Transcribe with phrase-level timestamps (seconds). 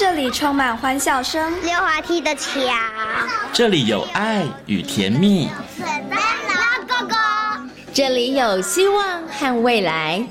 [0.00, 2.48] 这里充满欢笑声，溜滑梯的桥，
[3.52, 5.50] 这里有爱与甜蜜，
[6.88, 7.16] 哥哥，
[7.92, 10.24] 这里有希望和未来。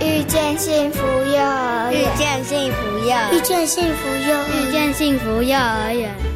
[0.00, 6.29] 遇见幸福幼儿园，遇见幸福幼，遇见幸福幼儿，遇见幸福幼儿园。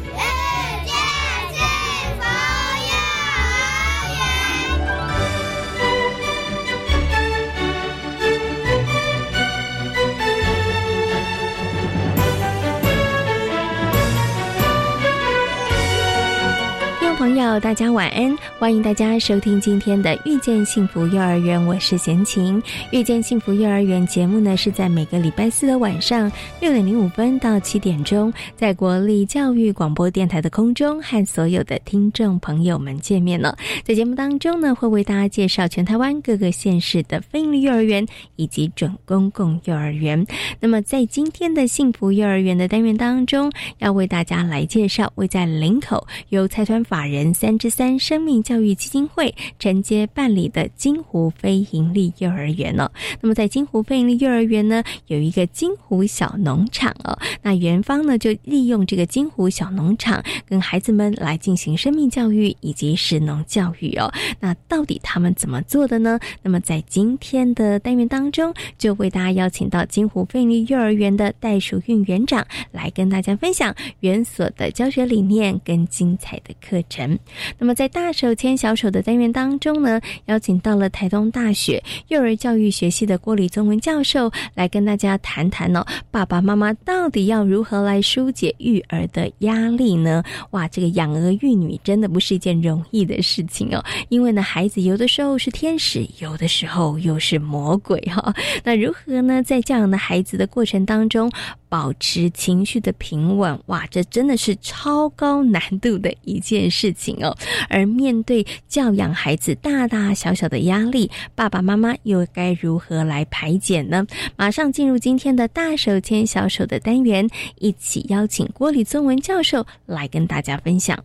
[17.35, 18.33] 朋友，大家晚安！
[18.57, 22.61] 欢迎大家收听今天的《遇见幸福幼儿园》，我是贤琴。
[22.93, 33.57] 《遇见幸福幼儿园》节目呢，是在每个礼拜四的晚上六点零五分到七点钟，在国立教育广播电台的空中和所有的听众朋友们见面了。
[33.83, 40.25] 在节目当中呢，会为大家介绍全台湾各个县市的非营利幼儿园以及准公共幼儿园。
[40.61, 47.24] 那么，在今天的幸福幼儿园的单元当中，要为大家来介绍位在林口由财团法人。
[47.25, 52.87] 人三之三生命教育基金会承接办理的金湖非营利幼儿园哦。
[53.19, 57.17] 那么在金湖非营利幼儿园呢，有一个金湖小农场哦。
[57.41, 64.13] 那园方呢就利用这个金湖小农场，跟孩子们来进行生命教育以及食农教育哦。
[64.39, 66.19] 那到底他们怎么做的呢？
[66.43, 77.14] 那么在今天的单元当中，就为大家邀请到金湖非营利幼儿园的袋鼠韵园长来跟大家分享园所的教学理念跟精彩的课程。
[77.59, 90.23] 那么，在大手牵小手的单元当中呢，邀请到了台东大学幼儿教育学系的郭李宗文教授来跟大家谈谈哦，爸爸妈妈到底要如何来疏解育儿的压力呢？
[90.51, 98.33] 哇，这个养儿育女真的不是一件容易的事情哦，因为呢，孩子有的时候是天使，有的时候又是魔鬼哈。
[98.63, 101.31] 那如何呢，在教养的孩子的过程当中，
[101.69, 103.59] 保持情绪的平稳？
[103.67, 106.85] 哇，这真的是超高难度的一件事。
[106.95, 107.35] 情哦，
[107.69, 114.05] 而面对教养孩子大大小小的压力，爸爸妈妈又该如何来排解呢？
[114.35, 117.27] 马上进入今天的大手牵小手的单元，
[117.59, 120.97] 一起邀请郭里宗文教授来跟大家分享。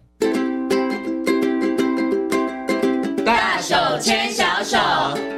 [3.24, 5.29] 大手牵小手。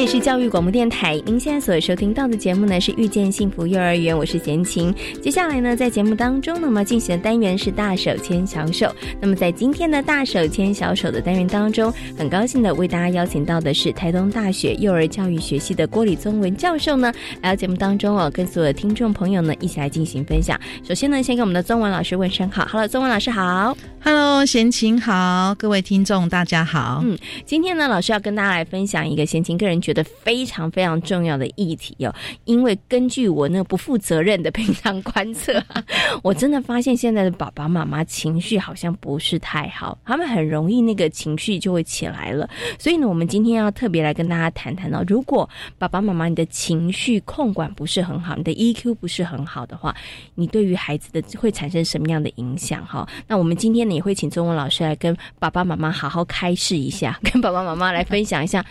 [0.00, 4.94] 这是教育广播电台，您现在所收听到的节目呢是遇见幸福幼儿园，我是贤琴。
[5.20, 8.90] 接下来呢，在节目当中，那么进行的单元是大手牵小手。
[9.20, 17.12] 那么在今天的大手牵小手的单元当中，很高兴的为大家邀请到的是台东大学幼儿教育学系的郭李宗文教授呢，
[17.42, 20.58] 来到节目当中哦，跟所有的听众朋友呢一起来进行分享。
[20.82, 27.02] 首先呢，先跟我们的宗文老师问声好，Hello，宗文老师好，Hello，贤琴好，各位听众大家好。
[27.04, 32.14] 嗯，今天呢，老师要跟大家来分享一个贤琴个人觉觉得非常非常重要的议题哦，
[32.44, 35.60] 因为根据我那个不负责任的平常观测，
[36.22, 42.48] 我真的发现现在的爸爸妈妈情绪好像不是太好，他们很容易那个情绪就会起来了。
[42.78, 49.92] 所以呢，我们今天要特别来跟大家谈谈哦，如果爸爸妈妈你的情绪控管不是很好，你的 EQ 不是很好的话，
[50.36, 52.86] 你对于孩子的会产生什么样的影响？
[52.86, 58.64] 哈，那我们今天呢也会请中文老师来跟爸爸妈妈好好开示一下，跟爸爸妈妈来分享一下。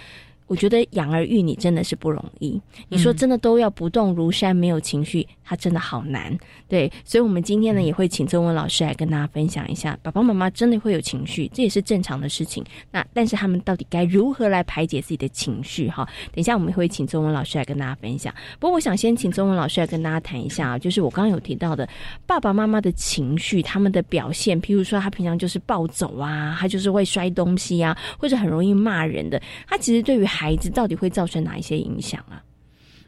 [0.49, 2.59] 我觉得养儿育女真的是不容易。
[2.87, 6.35] 你说真的都要不动如山，没有情绪，他真的好难。
[6.67, 12.63] 对，所以，我们今天呢也会请中文老师来跟大家分享一下，爸爸妈妈真的会有情绪，这也是正常的事情。
[12.91, 15.87] 那但是他们到底该如何来排解自己的情绪？
[15.87, 18.33] 哈，等一下我们会请中文老师来跟大家分享。
[18.59, 21.87] 不过，我想先请中文老师来跟大家谈一下啊，就是我刚刚有提到的
[22.25, 32.41] 爸爸妈妈的情绪，他们的表现，譬如说他平常就是暴走啊，他就是会摔东西啊，或者很容易骂人的，他其实对于孩子到底会造成哪一些影响啊？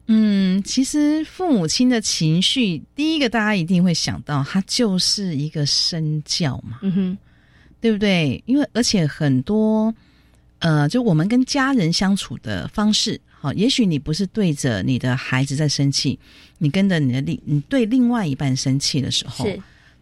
[0.08, 7.18] 嗯，其实父母亲的情绪，第一个大家一定会想到，他就是一个身教嘛，嗯哼，
[7.80, 8.44] 对不对？
[8.46, 9.94] 因为而且很多，
[10.60, 16.20] 呃，就我们跟家人相处的方式，好，也许你不是对着你的孩子在生气，
[16.58, 19.48] 你跟着你的另，你对另外一半生气的时候，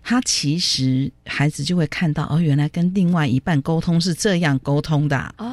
[0.02, 5.46] 他其实孩子就会看到，哦，原来跟另外一半沟通是这样沟通的，哦。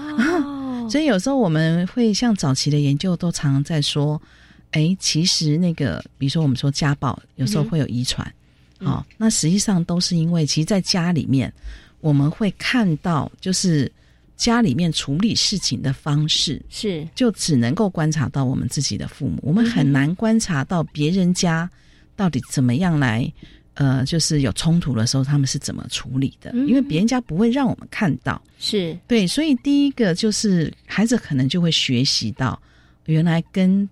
[0.91, 4.21] 所以有时候我们会像早期的研究都常常在说，
[4.73, 8.27] 哎，其实那个，比如说我们说家暴，有时候会有遗传，
[8.81, 11.53] 好，那实际上都是因为，其实，在家里面，
[12.01, 13.91] 我们会看到，就是
[14.37, 21.69] 家里面处理事情的方式是，就只能够观察到我们自己的父母，我们很难观察到别人家
[22.15, 23.33] 到底怎么样来。
[23.77, 26.51] 呃，就是有冲突的时候，他们是怎么处理的？
[26.53, 32.61] 因为别人家不会让我们看到，是对，所以第一个就是孩子可能就会学习到，
[33.05, 33.89] 原来跟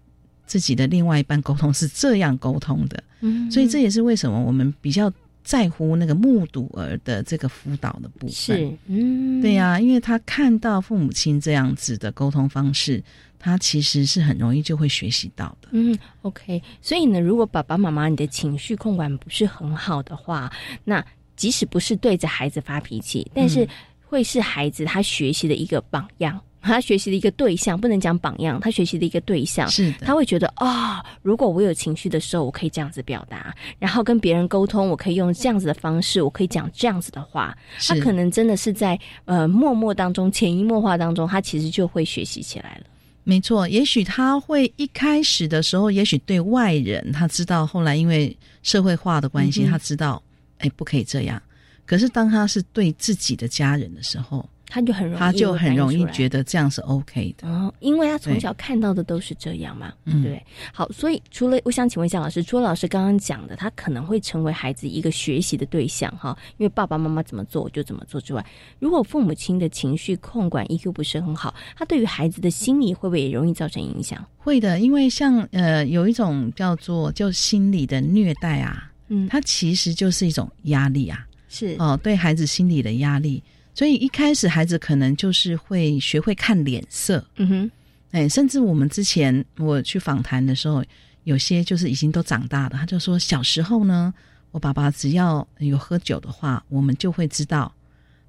[0.46, 3.02] 自己的另外一半沟通是这样沟通的。
[3.20, 5.12] 嗯，所以这也是为什么我们比较
[5.44, 8.30] 在乎那个目睹儿的这个辅导的部分。
[8.30, 13.04] 是，嗯，对呀，因为他看到父母亲这样子的沟通方式。
[13.36, 15.68] 他其实是很容易就会学习到的。
[15.72, 16.62] 嗯，OK。
[16.80, 20.50] 所以呢，如果爸爸妈妈你的情绪控管不是很好的话，
[20.82, 21.04] 那
[21.36, 23.68] 即使不是对着孩子发脾气，但是
[24.06, 29.68] 会是孩子他学习的一个榜样，他学习的一个对象，不能讲榜样，他学习的一个对象。
[29.68, 37.56] 是，他会觉得啊，如果我有情绪的时候，我可以这样子表达，然后跟别人沟通，我可以用这样子的方式，我可以讲这样子的话。
[37.86, 42.86] 他可能真的是在呃默默当中、潜移默化当中，他其实就会学习起来了。
[43.24, 50.22] 没错，也许他会一开始的时候，也许对外人他知道，后来因为社会化的关系，他知道，
[50.58, 51.40] 哎，不可以这样。
[51.86, 60.44] 可是当他是对自己的家人的时候，他就很容易，他就很容易觉得这样是 OK 的哦，因为他从小看到的都是这样嘛，对。
[60.72, 68.44] 好，所以除了我想请问一下老师，除了老师刚刚讲的，他可能会成为孩子一个学习的对象哈，因为爸爸妈妈怎么做我就怎么做之外，
[68.80, 74.26] 如果父母亲的情绪控管 EQ 不是很好，他对于孩子的心理会不会也容易造成影响？
[74.38, 83.40] 会的，因为像呃有一种叫做就心理的虐待啊，嗯，它其实就是一种压力啊，是哦，对孩子心理的压力。
[83.74, 87.70] 所以一开始孩子可能就是会学会看脸色，嗯哼，
[88.12, 90.84] 哎，甚至我们之前我去访谈的时候，
[91.24, 94.14] 有些就是已经都长大了，他就说小时候呢，
[94.52, 97.74] 我爸爸只要有喝酒的话，我们就会知道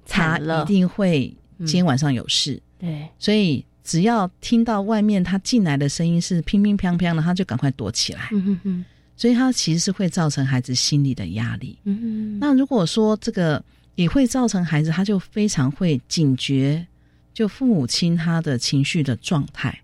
[0.04, 8.84] 他一定会今天晚上有事，对，所以只要听到外面他进来的声音是乒乒乓乓的，他就赶快躲起来，嗯哼哼，
[9.16, 13.62] 所以他其实是会造成孩子心理的压力，嗯哼，那如果说这个。
[13.96, 16.86] 也会造成孩子，他就非常会警觉，
[17.34, 19.78] 就父母亲他的情绪的状态，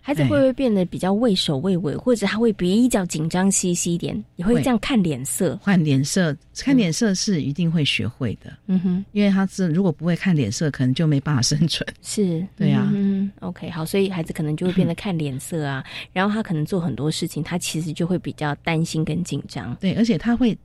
[0.00, 4.22] 孩子会不会变得比较畏首畏尾，或者他会比较紧张兮兮一点？
[4.36, 8.52] 也会这样看脸色，看脸色，看脸色是一定会学会的。
[8.66, 11.88] 嗯哼，因为他是如果不会看脸色，可能就没办法生存。
[12.02, 12.90] 是，对呀。
[12.92, 19.74] 嗯，OK，好，所以孩子可能就会变得看脸色啊， 然后他可能做很多事情，他其实就会比较担心跟紧张。
[19.76, 20.58] 对，而且他会，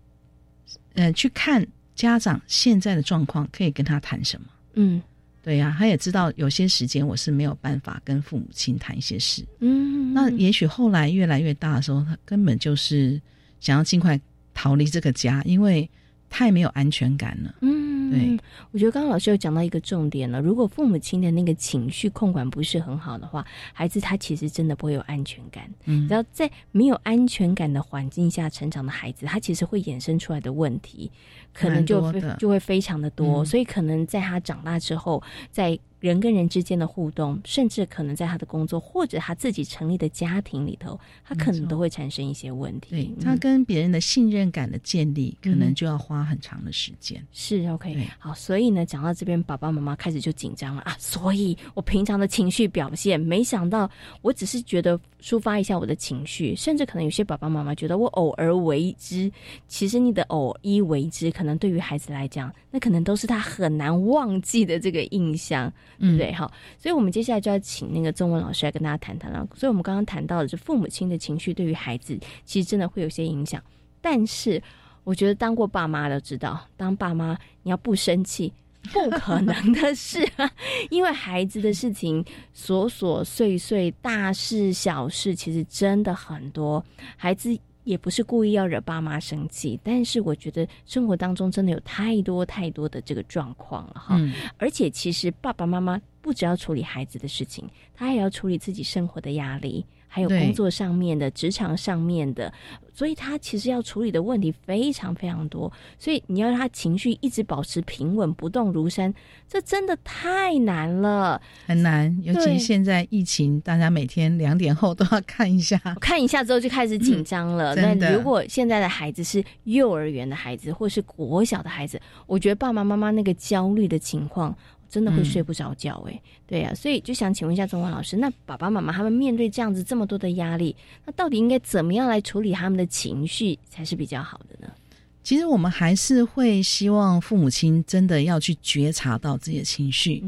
[0.95, 1.65] 呃，去看。
[1.99, 4.47] 家长现在的状况可以跟他谈什么？
[4.75, 5.01] 嗯，
[5.43, 9.45] 对呀，他也知道有些时间我是没有办法跟父母亲谈一些事。
[9.59, 13.21] 嗯，那也许后来越来越大的时候，他根本就是
[13.59, 14.17] 想要尽快
[14.53, 15.89] 逃离这个家，因为
[16.29, 17.55] 太没有安全感了。
[17.61, 17.89] 嗯。
[18.09, 18.35] 对，
[18.71, 20.41] 我觉得刚刚老师有讲到一个重点了。
[20.41, 25.69] 如果父母亲的那个情绪控管不是很好的话，孩子他其实真的不会有安全感。
[25.85, 31.11] 嗯，然后在没有安全感的环境下成长的孩子，他其实会衍生出来的问题，
[31.53, 33.45] 可能就就会非常的多。
[33.45, 35.21] 所以可能在他长大之后，
[35.51, 42.89] 在人跟人之间的互动，甚至可能在他的工作或者他自己成立的家庭里头，他可能都会产生一些问题。
[42.91, 47.21] 对他跟别人的信任感的建立，可能就要花很长的时间。
[47.31, 50.95] 是 OK，好，所以呢，讲到这边，爸爸妈妈开始就紧张了啊。
[50.97, 53.89] 所以我平常的情绪表现，没想到
[54.21, 59.31] 我只是觉得抒发一下我的情绪，甚至可能有些爸爸妈妈觉得我偶尔为之，
[59.67, 65.71] 其实你的偶一为之，可能对于孩子来讲，那可能都是他很难忘记的这个印象。
[65.99, 69.47] 嗯，对，好，所以我们接下来就要请那个中文老师来跟大家谈谈了。
[69.55, 73.61] 所以我们刚刚谈到的是父母亲的情绪对于孩子，其实真的会有些影响。
[74.01, 74.61] 但是
[75.03, 78.51] 我觉得当过爸妈的知道，当爸妈你要不生气，
[78.93, 80.25] 不可能的事，
[80.89, 82.23] 因为孩子的事情
[82.55, 86.83] 琐琐碎碎、大事小事，其实真的很多，
[87.17, 87.57] 孩子。
[87.83, 94.19] 也不是故意要惹爸妈生气，但是我觉得生活当中真的有太多太多的这个状况了哈。
[94.57, 99.85] 而且其实爸爸妈妈不只要处理孩子的事情，他也要处理自己生活的压力。
[100.11, 102.51] 还有工作上面的、职场上面的，
[102.91, 105.71] 所以他其实要处理的问题非常非常多。
[105.99, 109.13] 所以你要让他情绪一直保持平稳、不动如山，
[109.47, 112.19] 这真的太难了，很难。
[112.23, 117.75] 尤其现在疫情，大家每天两点后都要看一下， 看一下之后就开始紧张了。
[117.77, 124.57] 那如果现在的孩子是幼儿园的孩子，或是国小的孩子，我觉得爸爸妈妈那个焦虑的情况。
[124.89, 134.73] 真的会睡不着觉哎，对呀，所以就想请问一下中文老师，那爸爸妈妈他们面对这样子这么多的压力，那到底应该怎么样来处理他们的情绪才是比较好的呢？
[135.21, 140.23] 其实我们还是会希望父母亲真的要去觉察到自己的情绪，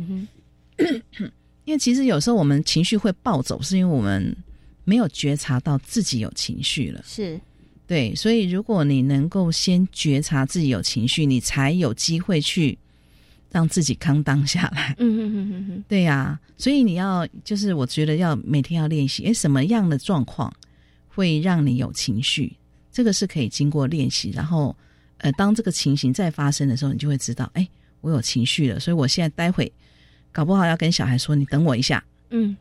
[1.65, 4.35] 因为其实有时候我们情绪会暴走，是因为我们
[4.83, 7.01] 没有觉察到自己有情绪了。
[7.03, 7.39] 是。
[7.87, 12.77] 对，所以如果你能够先觉察自己有情绪，你才有机会去
[13.51, 14.95] 让自己康当下来。
[14.97, 20.51] 嗯嗯嗯嗯嗯，对呀，所以你要就是我觉得要每天要练习，哎，什么样的状况
[21.07, 22.55] 会让你有情绪？
[22.91, 24.75] 这个是可以经过练习，然后
[25.17, 27.67] 呃，当这个情形再发生的时候，你就会知道，哎，
[28.01, 29.71] 我有情绪了，所以我现在待会
[30.31, 32.03] 搞不好要跟小孩说，你等我一下。
[32.29, 32.55] 嗯。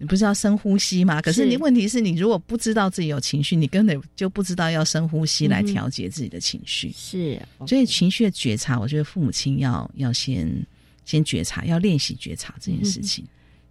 [0.00, 1.20] 你不是要深呼吸吗？
[1.20, 6.90] 可是你问题是你如果不知道自己有情绪，你根本就不知道要深呼吸来调节自己的情绪。
[6.96, 10.50] 是，所以情绪的觉察，我觉得父母亲要要先
[11.04, 13.26] 先觉察，要练习觉察这件事情。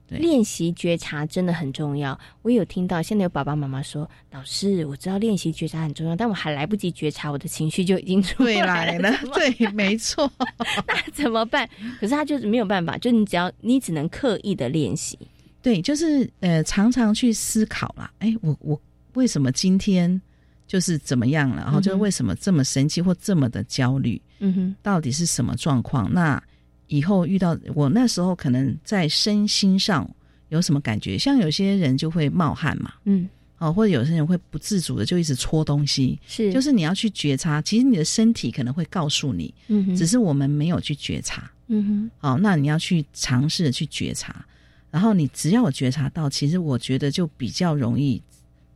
[0.08, 2.20] 对，练习觉察真的很重要。
[2.44, 9.12] 我有听到现在有爸爸妈妈说：“老师，我知道练习觉察很重要，但我还来不及觉察，我的情绪就已经出来了。
[9.34, 10.32] ”对，没错。
[10.88, 11.68] 那怎么办？
[12.00, 15.18] 可是他就是没有办法，就你只要你只能刻意的练习。
[15.62, 18.12] 对，就是呃，常常去思考啦。
[18.20, 18.82] 哎，我我
[19.14, 20.22] 为什么今天
[20.68, 21.64] 就是怎么样了？
[21.64, 24.22] 然后就是为什么这么生气或这么的焦虑？
[24.40, 26.12] 嗯哼，到底是什么状况？
[26.14, 26.42] 那
[26.88, 30.10] 以后遇到我那时候可能在身心上
[30.48, 31.18] 有什么感觉？
[31.18, 44.46] 像有些人就会冒汗嘛，嗯，哦，或者有些人会不自主的就一直搓东西，是，就是你要去觉察，其实你的身体可能会告诉你，嗯哼，只是我们没有去觉察，嗯哼，好，那你要去尝试的去觉察。
[44.92, 48.22] 然后你只要有觉察到，其实我觉得就比较容易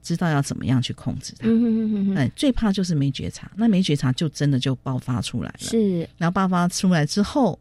[0.02, 1.48] 知道要怎么样去控制它。
[2.16, 5.60] 哎，最怕就是没觉察，那没觉察就真的就爆发出来了。
[5.60, 7.58] 是，然后爆发出来之后，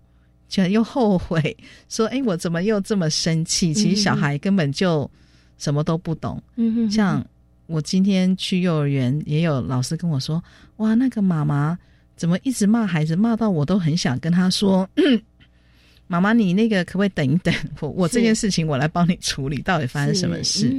[0.48, 1.56] 就又后悔
[1.88, 5.10] 说：“哎，我怎么又这么生气？”其实小孩根本就
[5.56, 6.42] 什么都不懂。
[6.56, 7.24] 嗯哼，像
[7.66, 10.42] 我今天去幼儿园，也有老师跟我说
[10.76, 11.78] ：“哇，那个妈妈
[12.16, 14.86] 怎么一直骂孩子，骂到我都很想跟他说。”
[16.08, 17.54] 妈妈，你那个可不可以等一等？
[17.80, 20.70] 我我这件事情我来帮你处理，到底发生什么事？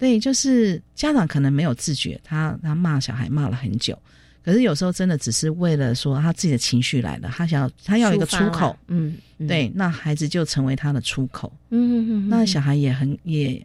[0.00, 3.96] 对，就是家长可能没有自觉，他他骂小孩骂了很久，
[4.44, 13.64] 可是有时候真的只是为了说他自己的情绪来了，他想要他要一个出口，嗯，对，那孩子就成为他的出口，嗯嗯那小孩也很也，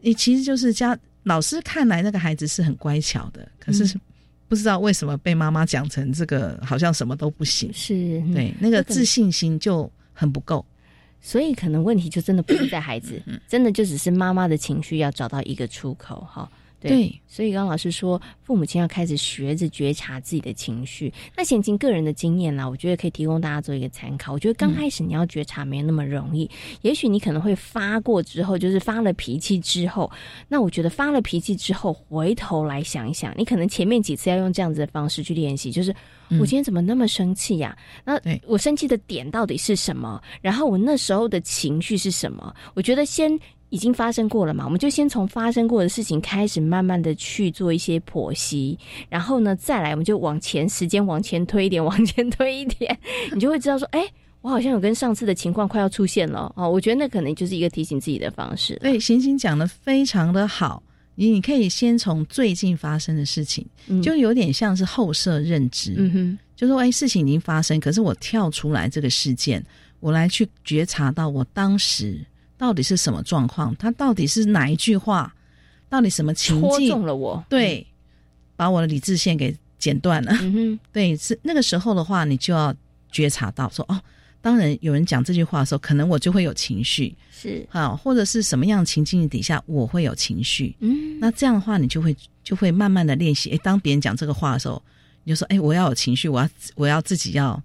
[0.00, 3.98] 你其实就是家老师看来那个孩子是很乖巧的，可是
[4.48, 9.90] 不知道为什么被妈妈讲成这个好像什么都不行，是对那个自信心就。
[10.20, 10.62] 很不够，
[11.22, 16.46] 所以可能问题就真的不是在孩子，真的就只是妈妈的情绪要找到一个出口哈。
[16.88, 21.12] 对，所以刚老师说，父母亲要开始学着觉察自己的情绪。
[21.36, 24.32] 那先经个人的经验呢，我觉得可以提供大家做一个参考。
[24.32, 30.10] 我觉得刚开始你要觉察没那么容易，也许你可能会发过之后，就是发了脾气之后，
[30.48, 35.94] 那我觉得发了脾气之后，回头来想一想，你可能前面几次要用这样子的方式去练习，就是
[36.40, 37.76] 我今天怎么那么生气呀？
[38.04, 40.18] 那我生气的点到底是什么？
[40.40, 42.54] 然后我那时候的情绪是什么？
[42.74, 43.38] 我觉得先。
[43.70, 44.64] 已经发生过了嘛？
[44.64, 52.98] 我们就先从发生过的事情开始，慢慢的去做一些剖析，然后呢，再来我们就往前时间往前推一点， 往前推一点，
[53.32, 54.04] 你就会知道说，哎，
[54.40, 56.68] 我好像有跟上次的情况快要出现了哦。
[56.68, 58.76] 我觉得那可能就是一个提醒自己的方式。
[58.82, 60.82] 对，行行讲的非常的好，
[61.14, 63.64] 你你可以先从最近发生的事情，
[64.02, 69.64] 就有点像是后设认知，嗯哼，就说哎，事情已经发生，可是我跳出来这个事件，
[70.00, 72.18] 我来去觉察到我当时。
[72.60, 73.74] 到底是什么状况？
[73.76, 75.34] 他到底是哪一句话？
[75.88, 76.90] 到底什么情境？
[76.90, 77.42] 中了我？
[77.48, 77.86] 对，
[78.54, 80.30] 把我的理智线给剪断了。
[80.42, 82.74] 嗯哼，对，是那个时候的话，你就要
[83.10, 83.98] 觉察到说，哦，
[84.42, 90.76] 当然有人讲这句话的时候，可能我就会有情绪，是好，或者是什么样情境底下我会有情绪。
[90.80, 92.14] 嗯，那这样的话，你就会
[92.44, 93.48] 就会慢慢的练习。
[93.52, 94.82] 哎，当别人讲这个话的时候，
[95.24, 97.58] 你就说，哎，我要有情绪，我要我要自己要。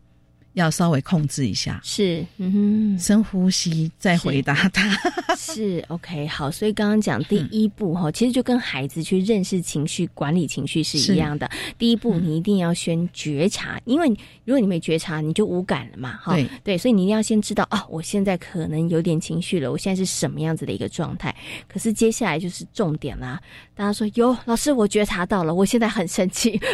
[0.56, 4.90] 要稍微控制一下，是，嗯哼，深呼吸再回答他，
[5.38, 6.50] 是 OK 好。
[6.50, 11.50] 所以刚刚讲第一步哈，其实就跟孩子去认识情绪、管理情绪是一样的。
[11.78, 14.08] 第一步你一定要先觉察，因为
[14.46, 16.34] 如果你没觉察，你就无感了嘛，哈。
[16.34, 21.36] 对对，所以你一定要先知道啊，我现在可能有点情绪了，我现在是什么样子的一个状态。
[21.68, 23.40] 可是接下来就是重点啦，
[23.76, 26.58] 大家说哟老师，我觉察到了，我现在很生气。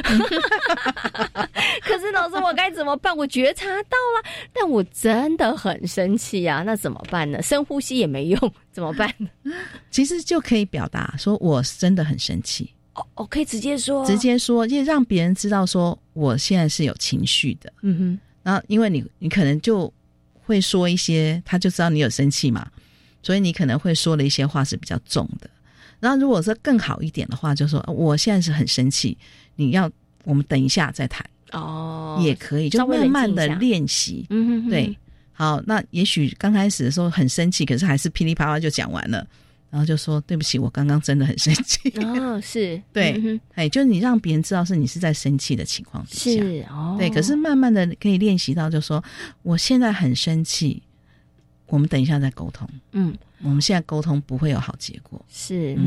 [1.82, 3.18] 可是老师，我该怎么办？
[3.18, 3.71] 我觉察。
[3.72, 6.64] 拿到了，但我真的很生气啊！
[6.64, 7.42] 那怎么办呢？
[7.42, 9.14] 深呼吸也没用，怎么办？
[9.90, 12.70] 其实就可以表达说，我真的很生气。
[12.94, 17.72] 哦，我可以直接说，直接说，就让别人知道说，我现在是有情绪的。
[17.82, 18.20] 嗯哼。
[18.44, 19.92] 然后，因为你，你可能就
[20.44, 22.68] 会说一些，他就知道你有生气嘛，
[23.24, 25.50] 所以你可能会说的一些话是比较重的。
[26.00, 29.18] 然后，如果说更好一点的话，就说我现在是很生气，
[29.56, 29.90] 你要
[30.24, 31.26] 我们等一下再谈。
[31.52, 34.26] 哦，也可以，就慢慢的练习。
[34.30, 34.98] 嗯哼，对，
[35.32, 39.26] 好，那也许刚开始的时候很生气，可是还是噼里啪啦就讲完了。
[39.70, 41.90] 然后就说对不起，我刚刚真的很生气。
[42.02, 47.10] 哦，是 对，哎，就是你让别人知道是你是在生气的情况底下，是哦，对。
[47.10, 49.02] 可是慢慢的可以练习到，就说
[49.44, 50.84] 我现在很生气，
[51.68, 52.68] 我们等一下再沟通。
[52.92, 55.26] 嗯，我们现在沟通不会有好结果。
[55.30, 55.78] 是。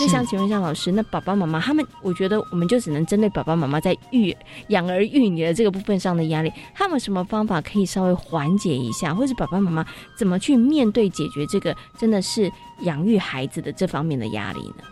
[0.00, 4.34] 就想请问一下老师，那爸爸妈妈他们，我觉得我们就只能针对爸爸妈妈在育
[4.68, 14.84] 养儿育女的这个部分上的压力，他们什么方法可以稍微缓解一下，或者爸爸妈妈怎么去面对解决这个真的是养育孩子的这方面的压力呢？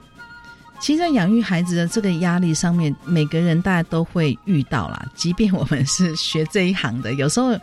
[0.78, 5.08] 其实，在养育孩子的这个压力上面，每个人大家都会遇到啦。
[5.14, 7.58] 即便我们是学这一行的，有时候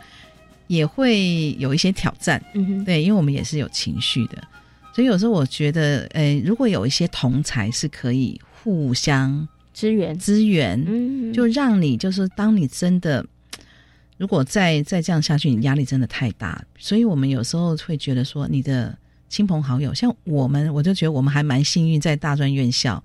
[0.66, 2.42] 也会有一些挑战。
[2.54, 4.42] 嗯哼，对，因为我们也是有情绪的。
[4.96, 13.22] 所以有时候我觉得，诶，如果有一些同才是可以互相支援、支援，嗯，就让你就是当你真的，
[14.16, 16.64] 如果再再这样下去，你压力真的太大。
[16.78, 18.96] 所以我们有时候会觉得说，你的
[19.28, 23.04] 亲朋好友，像我们，我就觉得我们还蛮幸运，在大专院校，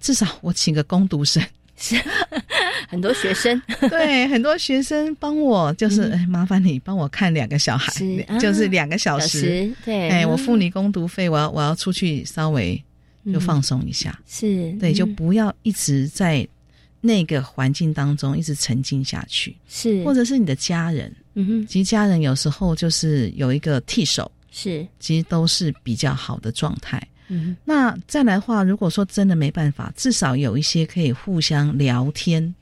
[0.00, 1.40] 至少我请个攻读生。
[1.76, 1.94] 是
[2.88, 7.92] 很多学生， 对很多学生帮我，就是哎，麻烦你帮我看两个小孩，
[8.38, 12.80] 就是两个小时，对，哎，我付你工读费，我要我要出去稍微
[13.32, 16.46] 就放松一下，是对，就不要一直在
[17.00, 27.00] 那个环境当中一直沉浸下去，是，或者是你的家人，嗯哼，其实家人有时候就是有一个替手，是，其实都是比较好的状态。
[27.30, 32.54] 嗯，那再来的话，如果说真的没办法，至少有一些可以互相聊天，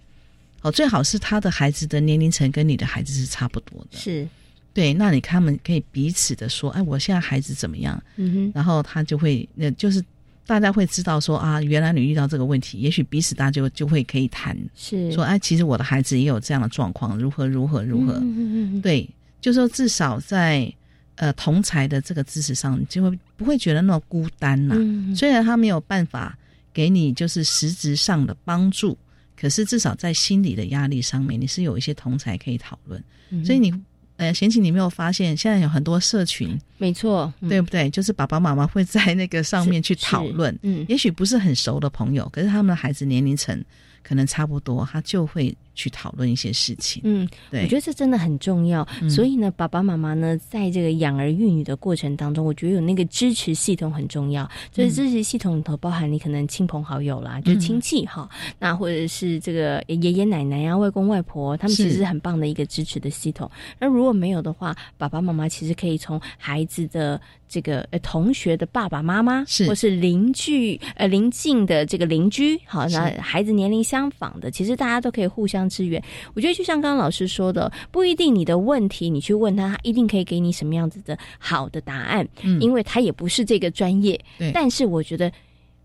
[0.67, 4.27] 哦，最好是他的孩子的年龄层跟你的孩子是差不多的，是，
[4.75, 8.03] 对，那你他们可以彼此的说，哎，我现在孩子怎么样？
[8.17, 10.03] 嗯哼，然后他就会，那就是
[10.47, 19.09] 大家会知道说啊，原来你遇到这个问题，也许彼此大家就就会可以谈，是，说哎，其实我的孩子也有这样的状况，如何如何如何，嗯嗯对，
[19.41, 20.73] 就说至少在。
[21.19, 24.77] 呃，同才的这个知识上，就会不会觉得那么孤单呐？
[25.17, 26.37] 虽然他没有办法
[26.75, 28.95] 给你就是实质上的帮助，
[29.39, 33.03] 可是至少在心理的压力上面，你是有一些同才可以讨论。
[33.45, 33.73] 所以你
[34.17, 37.91] 呃，贤琴，你没有发现现在有很多社群，没错，对不对？
[37.91, 43.63] 就是爸爸妈妈会在那个上面去讨论，嗯，也许不是很熟的朋友，可是他们的孩子年龄层
[44.03, 45.55] 可能差不多，他就会。
[45.77, 48.85] 去讨论一些事情，嗯，对，我觉得这真的很重要。
[49.09, 54.51] 所以呢，爸爸妈妈呢，在这个养儿育女的过程当中，我觉得有那个支持系统很重要。
[54.73, 63.49] 就是支持系统里头包含你可能亲朋好友啦，就亲戚哈，那或者是这个爷爷奶奶呀、外公外婆，他们其实是很棒的一个支持的系统。
[63.79, 75.66] 那如果没有的话，爸爸妈妈其实可以从孩子的这个呃同学的爸爸妈妈，是或是邻居呃邻近的这个邻居，好，那孩子年龄相仿的，其实大家都可以互相。
[75.69, 76.03] 支援，
[76.35, 84.19] 我觉得就像刚刚老师说的，不一定你的问题你去问他，他一定可以给你什么样子的好的答案，嗯，因为他也不是这个专业。
[84.39, 85.31] 对，但是我觉得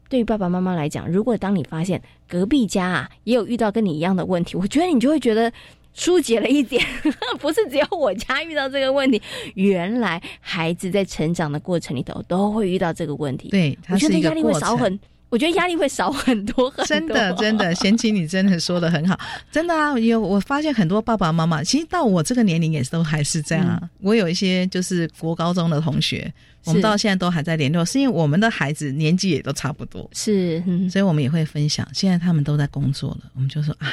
[0.10, 5.52] 对于爸爸妈妈来讲，如果当你发现隔壁家啊也有遇到跟你一样的问题，我觉得你就会觉得
[5.94, 6.84] 疏解了一点，
[7.39, 9.22] 不是只有我家遇到这个问题，
[9.56, 15.00] 原来孩子在成长的过程里头都会遇到这个问题，对，我觉得压力会少很。
[15.32, 16.86] 我觉得压力会少很多，很多。
[16.86, 19.17] 真的，真的， 贤妻，你真的说的很好，
[19.50, 19.98] 真的啊！
[19.98, 23.82] 有我发现很多爸爸妈妈，其实到我这个年龄也都还是这样啊。
[24.02, 26.32] 我有一些就是国高中的同学，
[26.65, 31.88] 我们到现在都还在联络，是因为我们的孩子年纪也都差不多，是，所以我们也会分享。
[31.94, 33.88] 现在他们都在工作了，我们就说啊，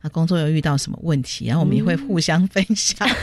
[0.00, 3.06] 他工作又遇到什么问题，然后我们也会互相分享。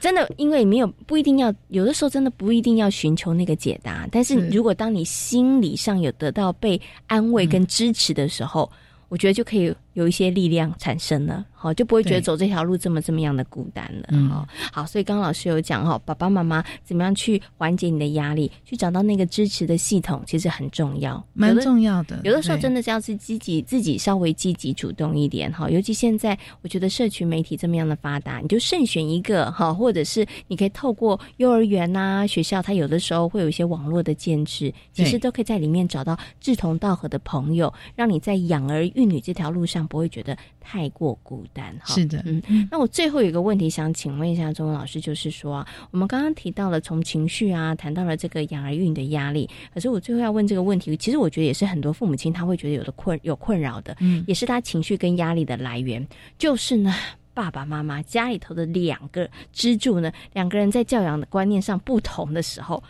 [0.00, 4.08] 真的，因为没有不一定要，有的时候真的不一定要寻求那个解答。
[4.12, 8.70] 但是如果当你心理上有得到被安慰跟支持的时候，
[9.08, 9.74] 我觉得就可以。
[9.96, 14.08] 有一些力量产生了，好就不会觉得走这条路这么这么样的孤单了。
[14.10, 14.28] 嗯，
[14.70, 22.20] 好，所以刚刚老师有讲哈，爸爸妈妈怎么样去缓解你的压力，去找到那个支持的系统，其实很重要，蛮重要的。
[22.24, 25.70] 有的时候真的是要是积极，自己稍微积极主动一点哈。
[25.70, 39.85] 尤其现在，我觉得社群媒体这么样的发达，你就慎选一个哈，或者是你可以透过幼儿园呐、学校，它有的时候会有一些网络的建制，其实都可以在里面找到志同道合的朋友，让你在养儿育女这条路上。
[39.86, 41.94] 不会觉得太过孤单哈。
[41.94, 56.06] 是的，嗯，那我最后有一个问题想请问一下钟文老师，就是说，我们刚刚提到了从情绪啊，谈到了这个养儿育女的压力，可是我最后要问这个问题，其实我觉得也是很多父母亲他会觉得有的困有困扰的，嗯，也是他情绪跟压力的来源，
[56.38, 56.94] 就是呢，
[57.32, 62.82] 爸爸妈妈家里头的两个支柱呢，两个人在教养的观念上不同的时候。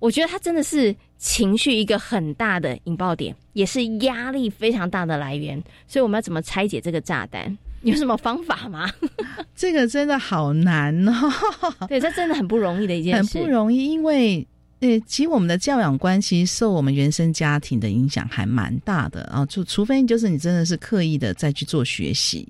[0.00, 5.62] 我觉得他真的是情绪一个很大的引爆点，也是压力非常大的来源。
[5.86, 7.56] 所以我们要怎么拆解这个炸弹？
[7.82, 8.90] 有什么方法吗？
[9.54, 11.32] 这个真的好难哦。
[11.86, 14.46] 对，这真的很不容易的一件事，很不容易，因为
[14.80, 19.44] 呃，其实我们的教养关系受我们原生家庭的影响还蛮大的啊。
[19.46, 22.48] 就除非就是你真的是刻意的再去做学习，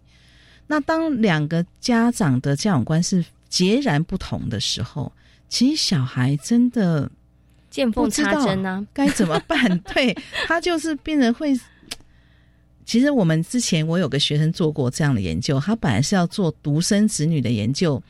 [0.66, 5.12] 那当两个家长的教养观是截然不同的时候，
[5.48, 7.11] 其实小孩真的
[7.70, 9.78] 见缝插针呢， 该怎么办？
[9.94, 11.59] 对他就是病人会。
[12.85, 18.02] 其实我们之前我有个学生做过这样的研究，他本来是要做独生子女的研究，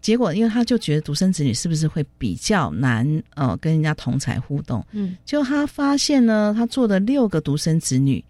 [0.00, 8.24] 结果因为他就觉得独生子女是不是会比较难呃跟人家同才互动，嗯，就他发现呢，他做的六个独生子女，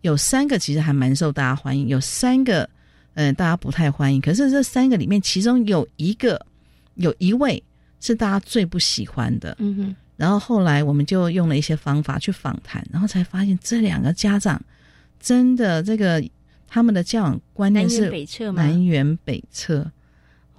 [0.00, 2.68] 有三个其实还蛮受大家欢迎，有三个
[3.14, 6.44] 嗯大家不太欢迎，可是这三个里面其中有一个
[6.96, 7.62] 有一位
[8.00, 14.60] 是大家最不喜欢的，嗯哼，然后后来我们就用了一些方法去访谈，然后才发现这两个家长。
[15.18, 16.22] 真的，这个
[16.68, 18.08] 他们的教养观念是
[18.52, 19.90] 南辕北辙，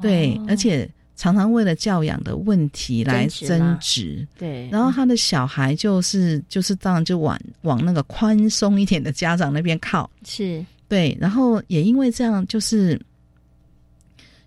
[0.02, 4.68] 对，而且常常为了教养的问题来争执，对。
[4.70, 11.18] 然后他的小孩就是就是当然就往往那个宽松一点的家长那边靠，是对。
[11.20, 13.00] 然后也因为这样，就是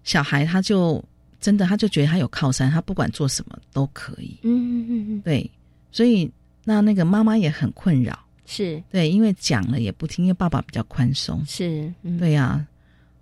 [0.05, 1.03] 小孩他就
[1.40, 5.50] 真的他就觉得他有靠山，他不管做什么都可以，嗯嗯嗯嗯，对。
[5.90, 6.31] 所以
[6.64, 8.18] 那那个妈妈也很困扰。
[8.46, 11.44] 是对，因为讲了也不听，因为爸爸比较宽松。
[11.46, 12.66] 是，对呀。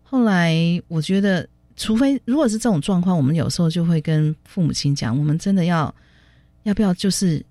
[0.02, 0.54] 后来
[0.88, 5.94] 我觉得，除非如果是这种状况，我们有时候就会跟父母亲讲，我们真的要
[6.62, 7.44] 要不要就是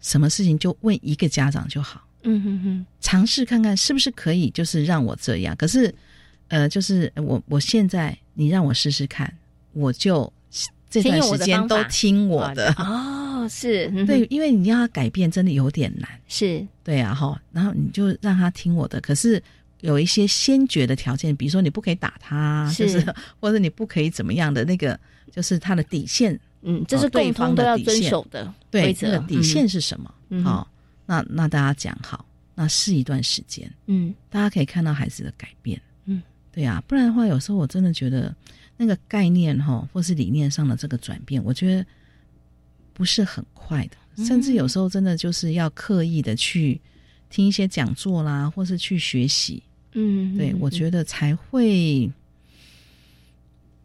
[0.00, 2.06] 什么事情就问一个家长就好。
[2.22, 5.56] 嗯哼哼，尝试看看是不是可以，就是让我这样。
[5.56, 5.92] 可是，
[6.46, 9.32] 呃，就是我我现在你让我试试看，
[9.72, 10.32] 我就
[10.90, 13.46] 这段时间都听我的哦。
[13.48, 16.08] 是对，因为你要他改变，真的有点难。
[16.28, 19.00] 是对啊，哈，然后你就让他听我的。
[19.00, 19.42] 可是
[19.80, 23.04] 有一些先决的条件，比如说你不可以打他，就是
[23.40, 24.98] 或者你不可以怎么样的那个，
[25.32, 26.38] 就是他的底线。
[26.62, 29.18] 嗯，这是对方都要遵守的规则。
[29.26, 30.14] 底线是什么？
[30.44, 30.70] 好，
[31.04, 33.68] 那那大家讲好，那试一段时间。
[33.86, 35.80] 嗯，大家可以看到孩子的改变。
[36.04, 38.32] 嗯，对啊，不然的话，有时候我真的觉得
[38.76, 41.86] 那个概念哈，或是理念上的这个转变，我觉得。
[42.94, 46.78] 不是很快的，甚至有时候真的就是要刻意的去
[47.30, 49.62] 听一些讲座啦，或是去学习。
[49.92, 52.08] 嗯，对，我觉得才会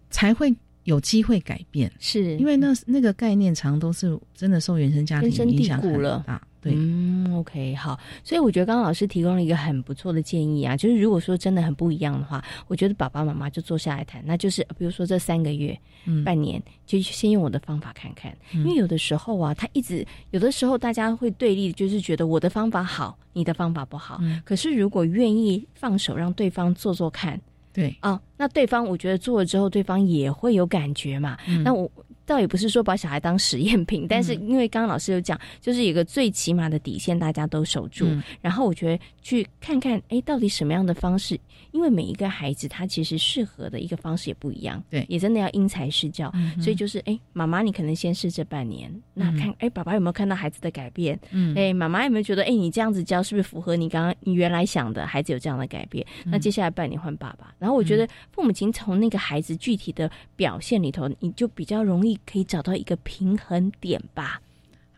[0.09, 1.89] 才会有机会改变。
[2.01, 6.45] 是因为那那个概念常都是真的受原生家庭影响很大。
[6.63, 15.77] 嗯，OK，好，所以我觉得刚刚老师提供了一个很不错的建议啊，就是如果说真的很不一样的话，我觉得爸爸妈妈就坐下来谈，那就是比如说这三个月、
[16.25, 24.19] 半年，就先用我的方法看看，因为有的时候啊，他一直有的时候大家会对立，就是觉得我的方法好，你的方法不好。
[24.43, 27.39] 可是如果愿意放手让对方做做看，
[27.71, 27.95] 对。
[28.01, 31.37] 啊，那对方我觉得做了之后，对方也会有感觉嘛。
[31.63, 31.89] 那我。
[32.27, 38.05] 倒也不是说把小孩当实验品，但是因为刚刚老师有讲，就是有个最起码的底线，大家都守住。
[38.41, 41.39] 然后我觉得去看看，哎，到底什么样的方式？
[41.71, 46.31] 因为每一个孩子他其实适合的一个方式也不一样，对，也真的要因材施教。
[46.61, 51.17] 所以就是，哎，妈妈你可能先试这半年，那看，哎，爸爸有没有看到孩子的改变？
[51.31, 55.05] 嗯，哎，妈妈有没有觉得，哎，你这样子教是不是符合你刚刚你原来想的？
[55.07, 57.53] 孩子有这样的改变，那接下来半年换爸爸。
[57.59, 64.41] 然后我觉得父母亲从那个孩子具体的表现里头，你就比较容易可以找到一个平衡点吧。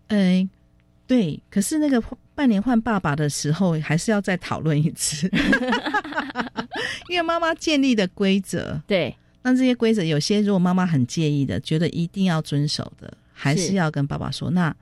[0.07, 0.47] 哎，
[1.07, 2.01] 对，可是那个。
[2.39, 5.29] 半年换爸爸的时候，还是要再讨论一次，
[7.09, 14.49] 因为妈妈建立的规则，对，那这些规则有些如果妈妈很介意的，觉得一定要遵守的，还是要跟爸爸说。
[14.51, 14.73] 那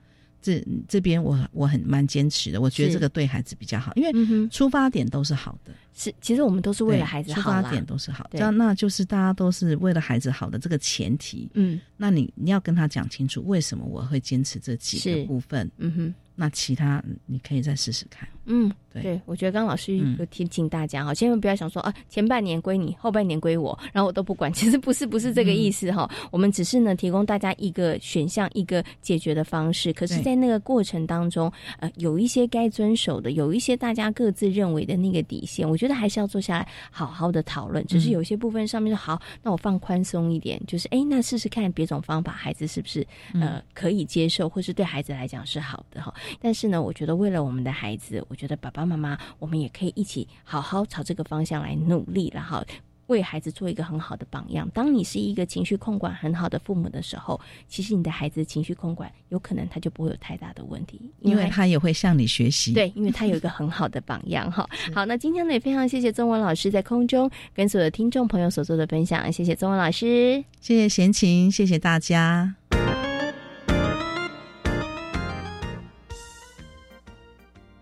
[0.41, 5.73] 这这边我我很蛮坚持的，我觉得这个对孩子比较好，因为出发点都是好的。
[5.93, 11.49] 是，其实我们都是为了孩子好，出发点都是好，这样那就是大家都是为了孩子好的这个前提。
[11.55, 15.69] 嗯，那你你要跟他讲清楚，为什么我会坚持这几个部分？
[15.77, 16.13] 嗯哼。
[16.39, 18.29] 那其他你可以再试试看。
[18.47, 24.51] 嗯，对，我觉得刚刚老师有提醒大家哈，千万不要想说啊，前半年归你，后半年归我，然后我都不管。
[24.57, 26.09] 其实不是，不是这个意思哈。
[26.31, 29.91] 我们只是呢，提供大家一个选项，一个解决的方式。
[29.91, 37.85] 可是，在那个过程当中，呃，有一些该遵守的，有一些大家各自认为的那个底线，我觉得还是要坐下来好好的讨论。
[37.85, 46.13] 只是有些部分上面说好，那我放宽松一点，就是哎，那试试看别种方法，孩子是不是呃可以接受，或是对孩子来讲是好的哈。
[46.39, 52.63] 但是呢，我觉得为了我们的孩子，我觉得爸爸妈妈，我们也可以一起好好朝这个方向来努力然后。
[53.07, 54.69] 为孩子做一个很好的榜样。
[54.73, 62.73] 当你是一个情绪控管很好的父母的时候，其实你的孩子情绪控管有可能他就不会有太大的问题，因为他也会向你学习。
[62.73, 64.67] 对，因为他有一个很好的榜样哈。
[64.93, 72.55] 好，那今天呢也非常谢谢中文老师在空中跟所有的听众朋友所做的分享，谢谢中文老师，谢谢贤琴，谢谢大家。